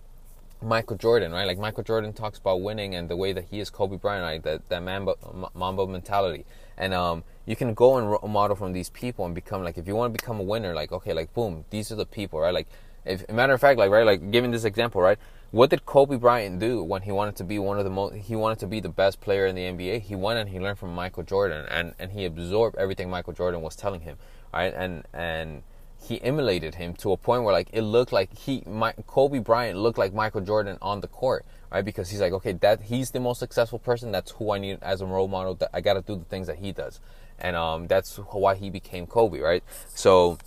um, 0.63 0.67
Michael 0.67 0.97
Jordan, 0.97 1.31
right? 1.31 1.45
Like 1.45 1.59
Michael 1.59 1.83
Jordan 1.83 2.13
talks 2.13 2.39
about 2.39 2.61
winning 2.61 2.95
and 2.95 3.09
the 3.09 3.15
way 3.15 3.31
that 3.33 3.45
he 3.45 3.59
is 3.59 3.69
Kobe 3.69 3.97
Bryant, 3.97 4.23
right? 4.23 4.43
That 4.43 4.67
that 4.69 4.81
Mamba, 4.81 5.15
Mamba 5.53 5.87
mentality. 5.87 6.45
And 6.77 6.93
um, 6.93 7.23
you 7.45 7.55
can 7.55 7.73
go 7.73 7.97
and 7.97 8.31
model 8.31 8.55
from 8.55 8.73
these 8.73 8.89
people 8.89 9.25
and 9.25 9.35
become 9.35 9.63
like, 9.63 9.77
if 9.77 9.87
you 9.87 9.95
want 9.95 10.13
to 10.13 10.17
become 10.19 10.39
a 10.39 10.43
winner, 10.43 10.73
like 10.73 10.91
okay, 10.91 11.13
like 11.13 11.33
boom, 11.33 11.65
these 11.69 11.91
are 11.91 11.95
the 11.95 12.05
people, 12.05 12.39
right? 12.39 12.53
Like, 12.53 12.67
if 13.05 13.29
matter 13.29 13.53
of 13.53 13.61
fact, 13.61 13.77
like 13.77 13.91
right, 13.91 14.05
like 14.05 14.31
giving 14.31 14.51
this 14.51 14.65
example, 14.65 14.99
right? 14.99 15.19
What 15.51 15.71
did 15.71 15.85
Kobe 15.85 16.17
Bryant 16.17 16.59
do 16.59 16.83
when 16.83 17.01
he 17.01 17.11
wanted 17.11 17.35
to 17.37 17.43
be 17.43 17.57
one 17.57 17.79
of 17.79 17.83
the 17.83 17.89
most 17.89 18.15
he 18.15 18.35
wanted 18.35 18.59
to 18.59 18.67
be 18.67 18.79
the 18.79 18.89
best 18.89 19.19
player 19.19 19.47
in 19.47 19.55
the 19.55 19.63
NBA? 19.63 20.01
He 20.01 20.15
went 20.15 20.39
and 20.39 20.49
he 20.49 20.59
learned 20.59 20.77
from 20.77 20.93
Michael 20.93 21.23
Jordan 21.23 21.65
and 21.69 21.93
and 21.97 22.11
he 22.11 22.25
absorbed 22.25 22.77
everything 22.77 23.09
Michael 23.09 23.33
Jordan 23.33 23.61
was 23.61 23.75
telling 23.75 24.01
him, 24.01 24.17
right? 24.53 24.73
And 24.75 25.05
and 25.13 25.63
he 26.01 26.21
emulated 26.21 26.75
him 26.75 26.93
to 26.95 27.11
a 27.11 27.17
point 27.17 27.43
where 27.43 27.53
like 27.53 27.69
it 27.73 27.81
looked 27.81 28.11
like 28.11 28.37
he 28.37 28.63
my, 28.67 28.93
Kobe 29.07 29.39
Bryant 29.39 29.77
looked 29.79 29.97
like 29.97 30.13
Michael 30.13 30.41
Jordan 30.41 30.77
on 30.81 31.01
the 31.01 31.07
court, 31.07 31.45
right? 31.71 31.83
Because 31.83 32.09
he's 32.09 32.21
like, 32.21 32.33
okay, 32.33 32.53
that 32.53 32.83
he's 32.83 33.09
the 33.11 33.19
most 33.19 33.39
successful 33.39 33.79
person. 33.79 34.11
That's 34.11 34.31
who 34.31 34.51
I 34.51 34.59
need 34.59 34.77
as 34.83 35.01
a 35.01 35.05
role 35.05 35.27
model. 35.27 35.55
That 35.55 35.71
I 35.73 35.81
got 35.81 35.93
to 35.93 36.01
do 36.01 36.15
the 36.15 36.25
things 36.25 36.45
that 36.45 36.57
he 36.57 36.71
does, 36.71 36.99
and 37.39 37.55
um, 37.55 37.87
that's 37.87 38.17
why 38.17 38.53
he 38.53 38.69
became 38.69 39.07
Kobe, 39.07 39.39
right? 39.39 39.63
So, 39.89 40.37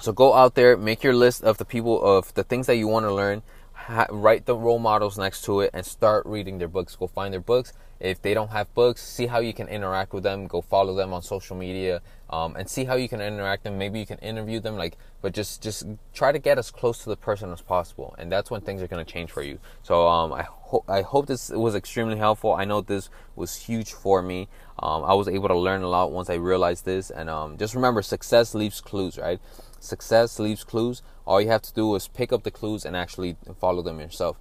so 0.00 0.12
go 0.12 0.34
out 0.34 0.54
there, 0.54 0.76
make 0.76 1.02
your 1.02 1.14
list 1.14 1.44
of 1.44 1.58
the 1.58 1.64
people 1.64 2.02
of 2.02 2.34
the 2.34 2.42
things 2.42 2.66
that 2.66 2.76
you 2.76 2.88
want 2.88 3.06
to 3.06 3.14
learn 3.14 3.42
ha- 3.86 4.06
write 4.10 4.46
the 4.46 4.56
role 4.56 4.78
models 4.78 5.16
next 5.16 5.42
to 5.42 5.60
it 5.60 5.70
and 5.72 5.86
start 5.86 6.26
reading 6.26 6.58
their 6.58 6.68
books. 6.68 6.96
Go 6.96 7.06
find 7.06 7.32
their 7.32 7.40
books. 7.40 7.72
If 7.98 8.20
they 8.20 8.34
don't 8.34 8.50
have 8.50 8.72
books, 8.74 9.02
see 9.02 9.26
how 9.26 9.38
you 9.38 9.54
can 9.54 9.68
interact 9.68 10.12
with 10.12 10.22
them. 10.22 10.48
Go 10.48 10.60
follow 10.60 10.94
them 10.94 11.14
on 11.14 11.22
social 11.22 11.56
media 11.56 12.02
um, 12.28 12.54
and 12.56 12.68
see 12.68 12.84
how 12.84 12.94
you 12.96 13.08
can 13.08 13.20
interact 13.22 13.64
them. 13.64 13.78
Maybe 13.78 13.98
you 13.98 14.06
can 14.06 14.18
interview 14.18 14.60
them, 14.60 14.76
like, 14.76 14.98
but 15.22 15.32
just 15.32 15.62
just 15.62 15.86
try 16.12 16.30
to 16.30 16.38
get 16.38 16.58
as 16.58 16.70
close 16.70 16.98
to 17.04 17.08
the 17.08 17.16
person 17.16 17.50
as 17.52 17.62
possible, 17.62 18.14
and 18.18 18.30
that's 18.30 18.50
when 18.50 18.60
things 18.60 18.82
are 18.82 18.86
gonna 18.86 19.04
change 19.04 19.30
for 19.30 19.42
you. 19.42 19.58
So 19.82 20.06
um, 20.06 20.32
I 20.32 20.42
hope 20.42 20.84
I 20.88 21.00
hope 21.00 21.26
this 21.26 21.48
was 21.48 21.74
extremely 21.74 22.18
helpful. 22.18 22.52
I 22.52 22.66
know 22.66 22.82
this 22.82 23.08
was 23.34 23.56
huge 23.56 23.92
for 23.92 24.20
me. 24.20 24.48
Um, 24.78 25.02
I 25.04 25.14
was 25.14 25.26
able 25.26 25.48
to 25.48 25.56
learn 25.56 25.82
a 25.82 25.88
lot 25.88 26.12
once 26.12 26.28
I 26.28 26.34
realized 26.34 26.84
this, 26.84 27.08
and 27.10 27.30
um, 27.30 27.56
just 27.56 27.74
remember, 27.74 28.02
success 28.02 28.54
leaves 28.54 28.82
clues, 28.82 29.16
right? 29.16 29.40
Success 29.86 30.38
leaves 30.38 30.64
clues. 30.64 31.02
All 31.26 31.40
you 31.40 31.48
have 31.48 31.62
to 31.62 31.72
do 31.72 31.94
is 31.94 32.08
pick 32.08 32.32
up 32.32 32.42
the 32.42 32.50
clues 32.50 32.84
and 32.84 32.96
actually 32.96 33.36
follow 33.60 33.82
them 33.82 34.00
yourself. 34.00 34.36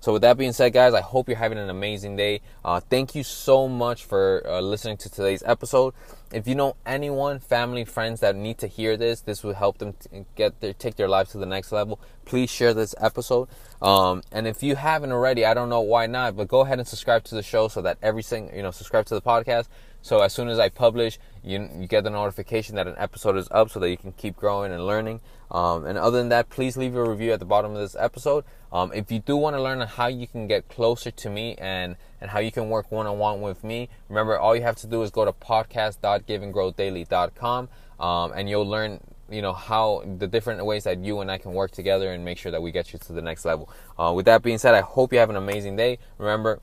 So, 0.00 0.12
with 0.12 0.22
that 0.22 0.38
being 0.38 0.52
said, 0.52 0.72
guys, 0.72 0.94
I 0.94 1.00
hope 1.00 1.28
you're 1.28 1.36
having 1.36 1.58
an 1.58 1.70
amazing 1.70 2.14
day. 2.14 2.40
Uh, 2.64 2.78
thank 2.78 3.16
you 3.16 3.24
so 3.24 3.66
much 3.66 4.04
for 4.04 4.44
uh, 4.46 4.60
listening 4.60 4.96
to 4.98 5.10
today's 5.10 5.42
episode. 5.44 5.92
If 6.32 6.46
you 6.46 6.54
know 6.54 6.76
anyone, 6.86 7.40
family, 7.40 7.84
friends 7.84 8.20
that 8.20 8.36
need 8.36 8.58
to 8.58 8.68
hear 8.68 8.96
this, 8.96 9.22
this 9.22 9.42
will 9.42 9.54
help 9.54 9.78
them 9.78 9.94
get 10.36 10.60
their 10.60 10.72
take 10.72 10.94
their 10.94 11.08
lives 11.08 11.32
to 11.32 11.38
the 11.38 11.46
next 11.46 11.72
level. 11.72 11.98
Please 12.26 12.48
share 12.48 12.74
this 12.74 12.94
episode. 13.00 13.48
Um, 13.82 14.22
and 14.30 14.46
if 14.46 14.62
you 14.62 14.76
haven't 14.76 15.10
already, 15.10 15.44
I 15.44 15.52
don't 15.52 15.68
know 15.68 15.80
why 15.80 16.06
not, 16.06 16.36
but 16.36 16.46
go 16.46 16.60
ahead 16.60 16.78
and 16.78 16.86
subscribe 16.86 17.24
to 17.24 17.34
the 17.34 17.42
show 17.42 17.66
so 17.66 17.82
that 17.82 17.98
every 18.00 18.22
single 18.22 18.54
you 18.54 18.62
know 18.62 18.70
subscribe 18.70 19.06
to 19.06 19.14
the 19.14 19.22
podcast 19.22 19.66
so 20.02 20.20
as 20.20 20.32
soon 20.32 20.48
as 20.48 20.58
I 20.58 20.68
publish, 20.68 21.18
you, 21.42 21.68
you 21.76 21.86
get 21.86 22.04
the 22.04 22.10
notification 22.10 22.76
that 22.76 22.86
an 22.86 22.94
episode 22.98 23.36
is 23.36 23.48
up 23.50 23.70
so 23.70 23.80
that 23.80 23.88
you 23.90 23.96
can 23.96 24.12
keep 24.12 24.36
growing 24.36 24.70
and 24.72 24.86
learning. 24.86 25.20
Um, 25.50 25.86
and 25.86 25.98
other 25.98 26.18
than 26.18 26.28
that, 26.28 26.50
please 26.50 26.76
leave 26.76 26.94
a 26.94 27.02
review 27.02 27.32
at 27.32 27.40
the 27.40 27.46
bottom 27.46 27.72
of 27.72 27.78
this 27.78 27.96
episode. 27.98 28.44
Um, 28.72 28.92
if 28.92 29.10
you 29.10 29.18
do 29.18 29.36
want 29.36 29.56
to 29.56 29.62
learn 29.62 29.80
how 29.80 30.06
you 30.08 30.26
can 30.26 30.46
get 30.46 30.68
closer 30.68 31.10
to 31.10 31.30
me 31.30 31.54
and, 31.56 31.96
and 32.20 32.30
how 32.30 32.38
you 32.38 32.52
can 32.52 32.68
work 32.68 32.92
one 32.92 33.06
on 33.06 33.18
one 33.18 33.40
with 33.40 33.64
me, 33.64 33.88
remember 34.08 34.38
all 34.38 34.54
you 34.54 34.62
have 34.62 34.76
to 34.76 34.86
do 34.86 35.02
is 35.02 35.10
go 35.10 35.24
to 35.24 35.32
podcast.giveandgrowdaily.com 35.32 37.68
um, 37.98 38.32
and 38.32 38.48
you'll 38.48 38.68
learn 38.68 39.00
you 39.30 39.42
know 39.42 39.52
how 39.52 40.02
the 40.18 40.26
different 40.26 40.64
ways 40.64 40.84
that 40.84 41.04
you 41.04 41.20
and 41.20 41.30
I 41.30 41.36
can 41.38 41.52
work 41.52 41.70
together 41.70 42.12
and 42.12 42.24
make 42.24 42.38
sure 42.38 42.50
that 42.50 42.62
we 42.62 42.72
get 42.72 42.92
you 42.92 42.98
to 42.98 43.12
the 43.12 43.20
next 43.20 43.44
level. 43.44 43.68
Uh, 43.98 44.12
with 44.14 44.24
that 44.26 44.42
being 44.42 44.58
said, 44.58 44.74
I 44.74 44.80
hope 44.80 45.12
you 45.12 45.18
have 45.18 45.30
an 45.30 45.36
amazing 45.36 45.76
day. 45.76 45.98
Remember, 46.16 46.60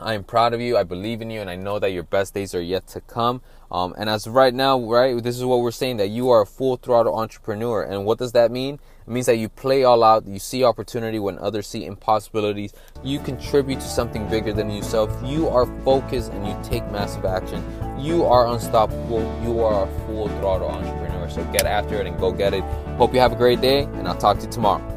I 0.00 0.14
am 0.14 0.24
proud 0.24 0.54
of 0.54 0.60
you. 0.60 0.76
I 0.76 0.82
believe 0.82 1.22
in 1.22 1.30
you, 1.30 1.40
and 1.40 1.48
I 1.48 1.56
know 1.56 1.78
that 1.78 1.92
your 1.92 2.02
best 2.02 2.34
days 2.34 2.54
are 2.54 2.62
yet 2.62 2.86
to 2.88 3.00
come. 3.00 3.42
Um, 3.70 3.94
and 3.96 4.10
as 4.10 4.26
right 4.26 4.52
now, 4.52 4.78
right, 4.78 5.22
this 5.22 5.36
is 5.36 5.44
what 5.44 5.60
we're 5.60 5.70
saying 5.70 5.96
that 5.98 6.08
you 6.08 6.30
are 6.30 6.42
a 6.42 6.46
full 6.46 6.76
throttle 6.76 7.14
entrepreneur. 7.14 7.82
And 7.82 8.04
what 8.04 8.18
does 8.18 8.32
that 8.32 8.50
mean? 8.50 8.80
It 9.06 9.10
means 9.10 9.26
that 9.26 9.36
you 9.36 9.48
play 9.48 9.84
all 9.84 10.02
out, 10.02 10.26
you 10.26 10.38
see 10.38 10.64
opportunity 10.64 11.18
when 11.18 11.38
others 11.38 11.66
see 11.66 11.84
impossibilities, 11.84 12.72
you 13.02 13.18
contribute 13.18 13.80
to 13.80 13.86
something 13.86 14.26
bigger 14.28 14.52
than 14.52 14.70
yourself, 14.70 15.10
you 15.24 15.48
are 15.48 15.66
focused, 15.84 16.32
and 16.32 16.46
you 16.46 16.56
take 16.62 16.90
massive 16.90 17.24
action. 17.24 17.62
You 17.98 18.24
are 18.24 18.46
unstoppable. 18.46 19.20
You 19.44 19.60
are 19.60 19.84
a 19.84 20.06
full 20.06 20.28
throttle 20.28 20.68
entrepreneur. 20.68 21.28
So 21.28 21.44
get 21.52 21.66
after 21.66 22.00
it 22.00 22.06
and 22.06 22.18
go 22.18 22.32
get 22.32 22.54
it. 22.54 22.62
Hope 22.96 23.14
you 23.14 23.20
have 23.20 23.32
a 23.32 23.36
great 23.36 23.60
day, 23.60 23.82
and 23.82 24.08
I'll 24.08 24.16
talk 24.16 24.38
to 24.38 24.46
you 24.46 24.50
tomorrow. 24.50 24.93